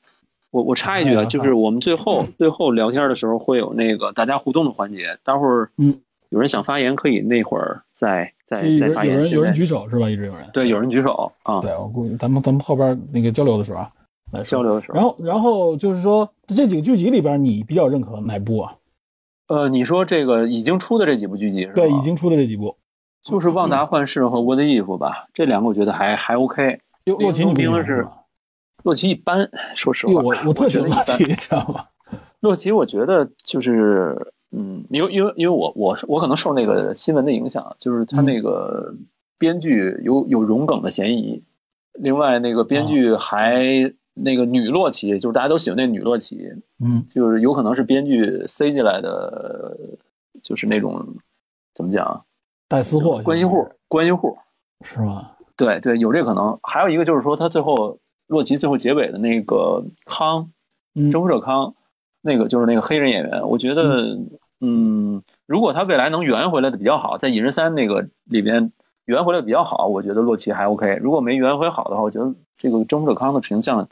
[0.51, 9.15] 我我插一句啊，就是我们最后最后聊天的时候会有那个大家互动的环节，待会儿嗯，有人想发言可以那会儿再再再发言。
[9.15, 10.09] 有人有人举手是吧？
[10.09, 10.49] 一直有人。
[10.51, 13.91] 对，有人举手啊，对，我估计咱们咱们后边那个交流的时候啊，
[14.31, 14.61] 来交。
[14.63, 14.95] 流的时候。
[14.95, 18.75] 然后然后就是说这几个剧集里边，你比较认可哪部啊？
[19.47, 21.73] 呃，你说这个已经出的这几部剧集是吧？
[21.75, 22.77] 对，已经出的这几部。
[23.23, 26.79] 就是《旺达幻视》和《What If》吧，这两个我觉得还还 OK。
[27.05, 28.07] 哟，洛奇你不喜欢是？
[28.83, 31.85] 洛奇一般，说实哟，话，我我特喜欢觉得一般洛奇，你知道吗？
[32.39, 38.93] 洛奇，我觉得就是，嗯，因为因为因为我我我可能受那个新闻的影响，就是他那个
[39.39, 41.43] 编剧有有融梗的嫌疑，
[41.93, 49.77] 另外那个编剧还那个女洛奇，就是大家都喜欢那女洛奇，嗯，就是有可能是编剧塞进来的，
[50.41, 51.17] 就是那种
[51.73, 52.25] 怎么讲，
[52.67, 54.37] 带私货关系户，关系户，
[54.81, 55.31] 是吗？
[55.57, 56.59] 对对，有这可能。
[56.63, 60.51] 还有一个就是说，他最后洛奇最后结尾的那个康
[60.95, 61.75] 嗯，征服者康，
[62.21, 64.17] 那个就是那个黑人演员，我觉得，
[64.61, 68.71] 嗯，如果他未来能圆回来的比较好，在蚁人三那个里边
[69.05, 70.95] 圆回来比较好，我觉得洛奇还 OK。
[71.01, 73.87] 如果没圆回好的话，我觉得这个征服者康的形象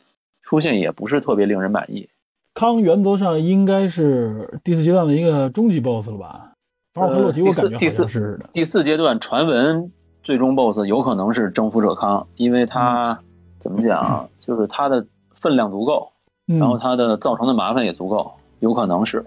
[0.53, 2.07] 出现也不是特别令人满意。
[2.53, 6.51] 康原则上应该是第四阶段的一个终极 BOSS 了吧？
[6.93, 8.49] 我看洛奇，呃我感觉好第四像是的。
[8.53, 9.91] 第四阶段传闻
[10.21, 13.19] 最终 BOSS 有可能是征服者康，因为他
[13.57, 16.11] 怎么讲，就是他的分量足够，
[16.47, 19.25] 嗯，然后他的造成的麻烦也足够，有可能是。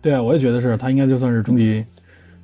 [0.00, 1.84] 对啊，我也觉得是他应该就算是终极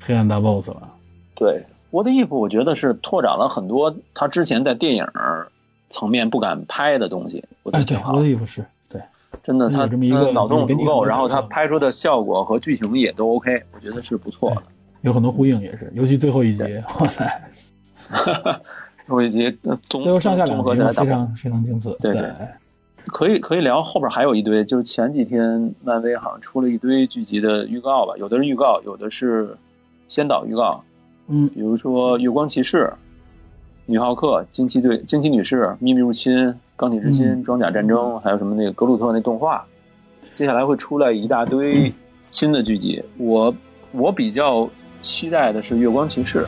[0.01, 0.93] 黑暗大 BOSS 了。
[1.37, 5.05] 对，我的衣服我觉得是拓展了很多他之前在电影
[5.93, 8.14] 层面不敢拍的东西，我觉哎，对，得挺好。
[8.14, 9.01] 我的衣服是对，
[9.45, 14.62] 真的，他这么一个他脑洞足够，然后他拍出的效果和剧情也都 OK，我觉得是不错的。
[15.03, 16.62] 有很多呼应也是，尤其最后一集，
[16.99, 17.51] 哇塞，
[18.09, 19.57] 最后一集
[19.90, 21.90] 最后上下两集非常非常精彩。
[22.01, 22.30] 对对
[23.07, 29.57] 可以可以聊，后边还有一堆，就是前几天漫威好像出了一堆剧集的预告吧，有的是预告，有的是
[30.07, 30.84] 先导预告，
[31.26, 32.93] 嗯比如说月光骑士、
[33.85, 37.45] 女浩克、惊奇队、惊奇女士、秘密入侵、钢铁之心、嗯。
[37.45, 39.64] 装甲战争，还有什么那个格鲁特那动画，
[40.33, 43.03] 接下来会出来一大堆新的剧集。
[43.18, 43.53] 我
[43.91, 44.70] 我比较
[45.01, 46.47] 期待的是月光骑士。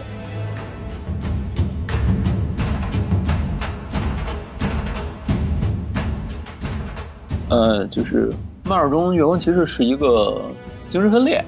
[7.51, 8.33] 呃，就是
[8.65, 10.41] 漫画中月光骑士是一个
[10.89, 11.45] 精神分裂，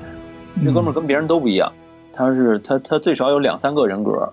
[0.65, 1.73] 这哥们儿跟别人都不一样，
[2.13, 4.33] 他是他他最少有两三个人格，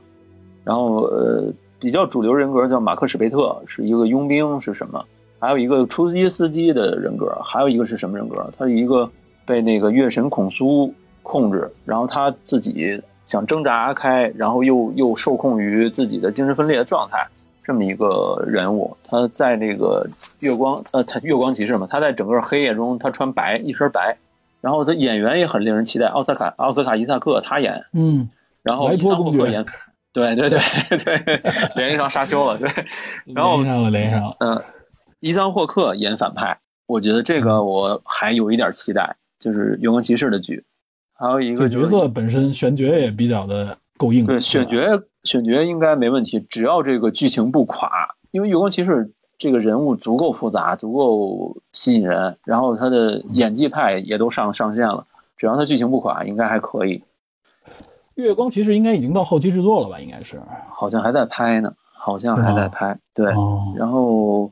[0.63, 5.03] 然后呃比较主流人格叫马克史贝特，是一个佣兵是什么？
[5.39, 8.49] 还有一个出租机司机的人格，还有一个是什么人格？
[8.57, 9.09] 他是一个
[9.45, 17.27] 被那个月神孔苏控制，然后他自己想挣扎开，然后又又受控于自己的精神分裂的状态，
[17.61, 18.95] 这么一个人物。
[19.03, 20.07] 他在那个
[20.39, 24.17] 月光呃，他月光骑士嘛，他在整个黑夜中他穿白一身白，
[24.61, 28.29] 然后他演员也很令人期待，奥斯卡奥斯卡伊萨克他演，嗯，
[28.61, 29.65] 然后伊桑霍克演，
[30.13, 30.59] 对对对
[30.97, 31.41] 对，
[31.75, 32.69] 联系上沙丘了，对，
[33.33, 34.61] 然后连上了连上了，嗯，
[35.19, 40.63] 伊桑霍克演反派，我觉得这个我还有一点期待，就是《永恒骑士》的剧，
[41.17, 44.77] 还有一个角色本身选角也比较的够硬，对，选角
[45.23, 48.91] 选角应该没问题，只要这个剧情不垮，因为《永恒骑士》。
[49.39, 55.05] 这个人物足够复杂，足够吸引人，然后他的演技派也都上上线了，
[55.35, 57.03] 只要他剧情不垮，应该还可以。
[58.15, 59.99] 月光其实应该已经到后期制作了吧？
[59.99, 62.99] 应该是，好像还在拍呢，好像还在拍。
[63.13, 63.27] 对，
[63.77, 64.51] 然后，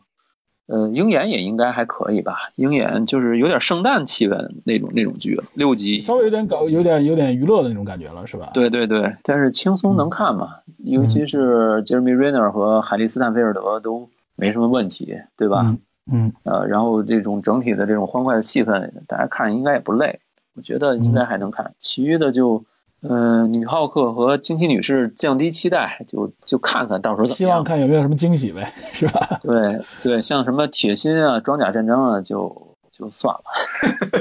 [0.67, 2.51] 呃，鹰眼也应该还可以吧？
[2.55, 8.51] 鹰眼就是有点圣诞气氛那种那种剧了，六集，稍微有点搞，有点有点娱乐的那种感觉了，是吧？
[8.53, 14.09] 对对对，但是轻松能看嘛，尤其是杰瑞米·瑞纳和海利斯坦菲尔德都。
[14.33, 15.77] 没什么问题，对吧？
[16.11, 20.19] 嗯，呃，然后这种整体的这种欢快的气氛，大家看应该也不累，
[20.55, 21.75] 我觉得应该还能看。
[21.79, 22.63] 其余的就，
[23.03, 27.35] 嗯，女浩克和惊奇女士降低期待，就就看看到时候怎么样。
[27.37, 29.39] 希望看有没有什么惊喜呗，是吧？
[29.41, 33.41] 对对，像什么铁心啊、装甲战争啊，就就算了。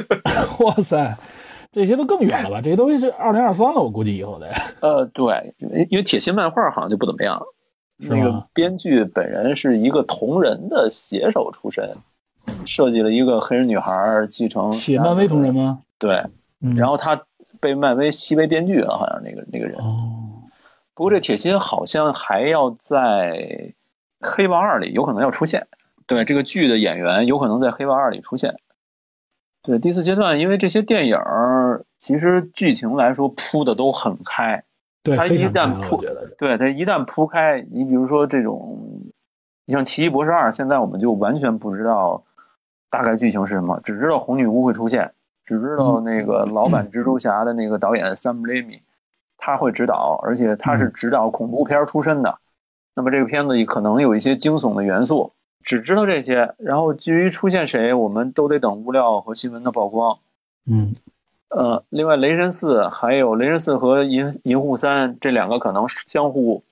[0.65, 1.17] 哇塞，
[1.71, 2.61] 这些都更远了吧？
[2.63, 4.51] 这些东西是二零二三了，我估计以后的。
[4.81, 5.55] 呃，对，
[5.91, 7.43] 因为铁心漫画好像就不怎么样。
[8.03, 11.87] 那个编剧本人是一个同人的写手出身，
[12.65, 15.81] 设计了一个黑人女孩继承写漫威同人吗？
[15.99, 16.25] 对，
[16.79, 17.21] 然后他
[17.61, 19.79] 被漫威吸为编剧了，好像那个那个人。
[19.79, 20.45] 哦，
[20.95, 23.75] 不过这铁心好像还要在
[24.21, 25.69] 黑豹二里有可能要出现。
[26.07, 28.57] 对，这个剧的演员有可能在黑豹二里出现。
[29.63, 31.19] 对，第四阶段，因为这些电影
[31.99, 34.65] 其实剧情来说铺的都很开。
[35.03, 35.97] 对，他一旦铺，
[36.39, 39.03] 对他一旦铺开，你比如说这种，
[39.67, 42.25] 你像《奇异博士二》，现在我们就完全不知道
[42.91, 45.13] 大概剧情是什么，只知道红女巫会出现，
[45.51, 48.83] 只知道那个老版蜘蛛侠的那个导演 Sam Raimi
[49.37, 52.39] 他会指导，而且他是指导恐怖片出身的。
[52.95, 55.33] 那么这个片子可能有一些惊悚的元素，
[55.65, 56.55] 只知道这些。
[56.59, 60.19] 然后至于出现谁，我们都得等物料和新闻的曝光。
[60.67, 60.95] 嗯。
[61.49, 66.63] 呃，另外，雷神四还有雷神四和银银护三这两个可能相互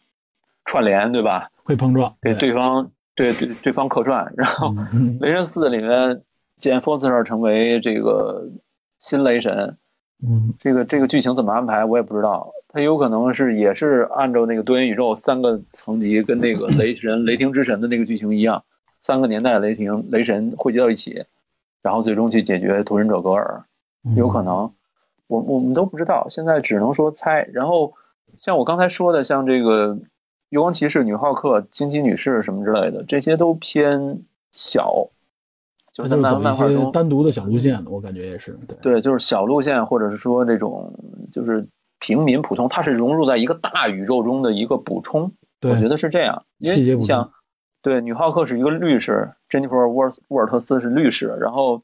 [0.65, 1.51] 串联，对吧？
[1.65, 4.33] 会碰撞，给对方对对对方客串。
[4.37, 4.73] 然后，
[5.19, 6.23] 雷神四里面
[6.59, 8.49] 见 Foster 成为这个
[8.99, 9.77] 新雷神，
[10.23, 12.53] 嗯，这个这个剧情怎么安排，我也不知道。
[12.71, 18.65] 他有可能是也是按照那个多元宇宙三个层级，跟那个雷神、雷霆之神的那个剧情一样，
[19.01, 21.25] 三个年代雷霆雷神汇集到一起，
[21.83, 23.65] 然后最终去解决屠人者格尔。
[24.17, 24.73] 有可能，
[25.29, 27.49] 我我们都不知道，现在只能说猜。
[27.53, 27.95] 然后
[28.37, 29.99] 像我刚才说的，像这个
[30.51, 35.09] 月光骑士、女浩克、惊奇女士什么之类的，这些都偏小，
[35.99, 38.59] 就是在漫漫画中单独的小路线，我感觉也是。
[38.67, 40.95] 对对，就是小路线，或者是说这种
[41.31, 41.69] 就是
[41.99, 45.33] 平民普通，它是融入在一个大宇宙中的一个补充。
[45.63, 47.33] 我觉得是这样，因为你像
[47.83, 51.83] 对女浩克是一个律师，Jennifer 沃沃尔特斯是律师，然后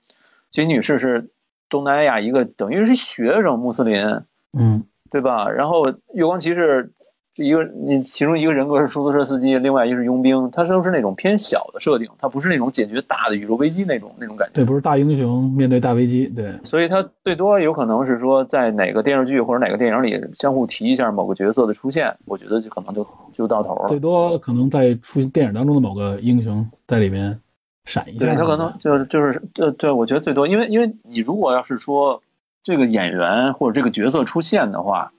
[0.51, 1.31] 金女士是。
[1.71, 4.21] 东南亚一个等于是学生穆斯林，
[4.57, 5.49] 嗯，对吧？
[5.49, 6.93] 然后月光骑士
[7.37, 14.55] 一个你其中一个人格是出租车司机，另外一个是佣兵，他都是那种偏小的设定，他不是那种解决大的宇宙危机那种那种感觉。
[14.55, 16.53] 对，不是大英雄面对大危机，对。
[16.65, 23.89] 所以他最多有可能是说在哪个电视剧或者哪个电影里相互提一下某个角色的出现，我觉得就可能就就到头了。
[23.89, 27.39] 最多可能在出电影当中的某个英雄在里面。
[27.87, 32.23] 闪一下，对他可能就是就是对对，我觉得最多，因为因为你如果要是说
[32.63, 35.13] 这个演员或者这个角色出现的话，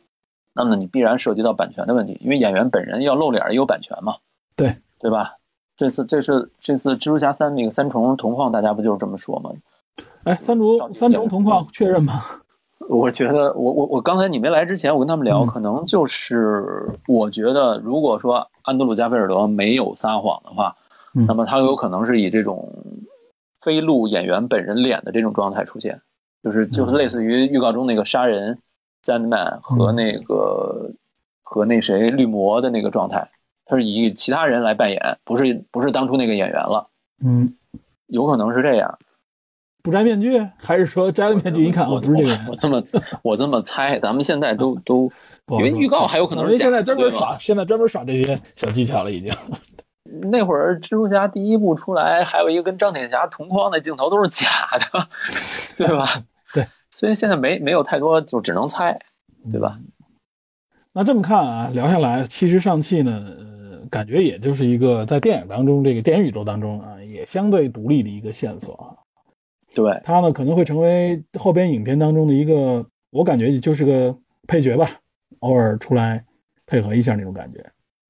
[0.56, 4.16] 那么你必然涉及到版权的问题，因为演员本人要露脸也有版权嘛，
[4.56, 5.36] 对对吧？
[5.78, 9.52] 这次这是这次蜘蛛侠三那个三重同框，大家不就是这么说吗？
[10.24, 12.14] 哎，三重三重同框确认吗？
[12.90, 20.76] 我觉得我我我刚才你没来之前，我跟他们聊，可能就是我觉得如果说安德鲁加菲尔德没有撒谎的话。
[21.18, 22.84] 那么他有可能是以这种
[23.62, 26.02] 非露演员本人脸的这种状态出现，
[26.44, 28.60] 就是就是类似于预告中那个杀人
[29.06, 30.94] Sandman 和那个
[31.44, 33.30] 和那谁绿魔的那个状态，
[33.66, 36.88] 他是以其他人来扮演，不是不是当初那个演员了。
[37.24, 37.56] 嗯，
[38.08, 38.98] 有可能是这样。
[39.84, 42.48] 不摘面具，还是说摘了面具一看哦不是这个人？
[42.50, 42.82] 我这么
[43.22, 45.12] 我这么猜，咱们现在都都
[45.50, 49.32] 因为预告还有可能是现在专门耍现在专门耍这些小技巧了已经。
[50.32, 54.48] 那会儿蜘蛛侠第一部出来，还有一个跟钢铁侠同框的镜头都是假
[54.92, 55.08] 的，
[55.78, 56.24] 对吧？
[56.96, 58.98] 对，所以现在没没有太多，就只能猜，
[59.52, 59.80] 对吧？
[60.94, 68.96] 那这么看啊，聊下来，其实上汽呢，呃，感觉也就是一个在电影当中，这个电影宇宙当中啊，也相对独立的一个线索啊。
[69.74, 74.18] 对，它呢可能会成为后边影片当中的一个，我感觉就是个
[74.48, 74.88] 配角吧，
[75.40, 76.24] 偶尔出来
[76.66, 77.58] 配合一下那种感觉，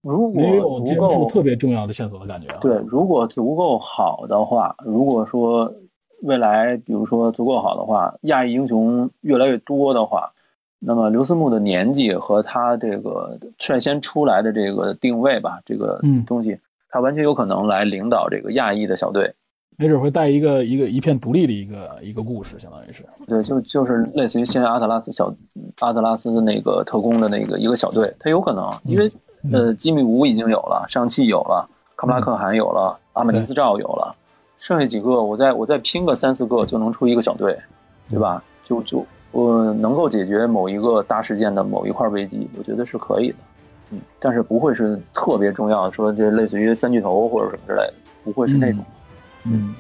[0.04, 2.60] 如果没有肩足够负特别重要的线索的感觉啊。
[2.62, 5.74] 对，如果足够好的话，如果说
[6.22, 10.34] 未来比如说足够好的话，亚裔英雄越来越多的话，
[10.80, 16.24] 那么刘思慕的年纪和他这个率先出来的这个定位吧，这个嗯。
[16.26, 16.60] 东西，
[16.90, 19.34] 他完全有可能来领导这个亚裔的小队。
[19.78, 23.04] 没准会带一个一个一片独立的一个一个故事，相当于是。
[23.28, 25.34] 对，就就是类似于现在阿特拉斯小
[25.82, 29.10] 阿特拉斯的那个特工的那个一个小队，他有可能，因为
[29.52, 34.16] 呃，吉米吴已经有了，上汽有了，卡布拉克汗有了，阿美尼斯照有了，
[34.66, 37.56] 剩下几个我再我再拼个三四个就能出一个小队，
[38.10, 38.44] 对吧？
[38.64, 43.36] 就就呃能够解决某一个大事件的某一块危机，我觉得是可以的，
[43.92, 47.94] 嗯，但是不会是特别重要，说这类似于三巨头或者什么之类的，
[48.24, 48.84] 不会是那种。
[49.44, 49.76] 嗯，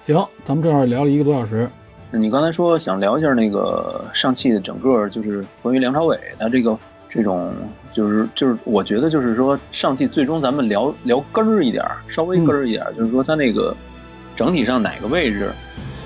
[0.00, 1.68] 行，咱们正好聊了一个多小时。
[2.12, 7.52] 你刚才说想聊一下那个上汽的整个，就是关于梁朝伟他这个这种，
[7.94, 13.72] 就是就是我觉得就是说上汽最终咱们聊聊根儿一点儿，稍微根儿一点儿，就是说它那个
[14.34, 15.52] 整体上哪个位置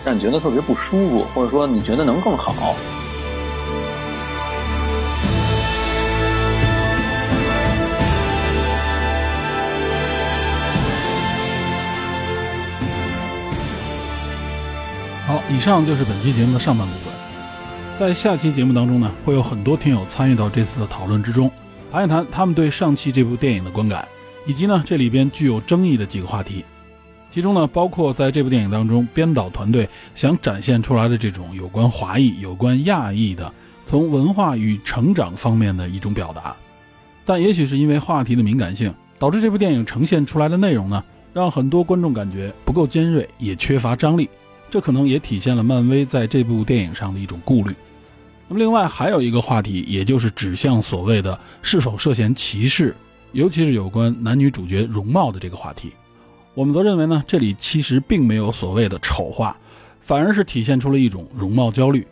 [0.05, 2.77] 让你觉得特别不舒服，或者说你觉得能更好？
[15.27, 17.13] 好，以上就是本期节目的上半部分。
[17.99, 21.51] 在下期节目当中呢，会有很多听友参与到这次的讨论之中，
[21.91, 24.07] 谈一谈他们对上汽这部电影的观感，
[24.45, 26.63] 以及呢这里边具有争议的几个话题。
[27.31, 33.53] 其中呢，包括在这部电影当中，编导团队想展现出来的这种有关华裔、有关亚裔的
[33.87, 36.55] 从文化与成长方面的一种表达。
[37.25, 44.29] 但也许是因为话题的敏感性，导致这部电影呈现出来的内容呢，让很多观众感觉不够尖锐，也缺乏张力。
[44.71, 47.75] 这可能也体现了漫威在这部电影上的一种顾虑。
[48.49, 52.95] 那么，另外还有一个话题，也就是指向所谓的是否涉嫌歧视，
[53.33, 55.93] 尤其是有关男女主角容貌的这个话题。
[56.55, 59.57] 我们则认为呢，这里其实并没有所谓的丑化，
[60.01, 62.07] 反而是体现出了一种容貌焦虑。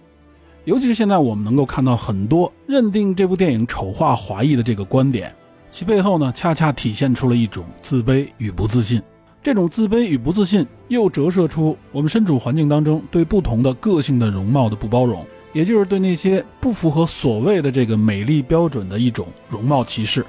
[0.65, 5.35] 尤其是现在我们能够看到很多认定这部电影丑化华裔的这个观点，
[5.71, 9.01] 其背后呢，恰恰体现出了一种自卑与不自信。
[9.43, 20.25] 这种自卑与不自信，又折射出我们身处环境当中对不同的个性的容貌的不包容，也就是对那些不符合所谓的这个美丽标准的一种容貌歧视。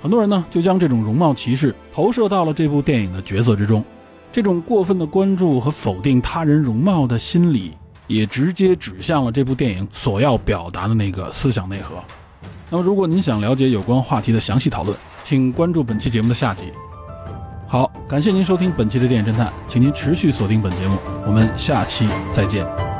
[0.00, 3.82] 很多人呢，就将这种容貌歧视投射到了这部电影的角色之中，
[4.30, 7.72] 这种过分的关注和否定他人容貌的心理，
[8.06, 11.94] 也直接指向了这部电影所要表达的那个思想内核。
[12.70, 16.64] 那么，如果您想了解有关话题的详细讨论，请关注本期节目的下集。
[17.66, 22.93] 好，感谢您收听本期的电影侦探，请您持续锁定本节目，我们下期再见。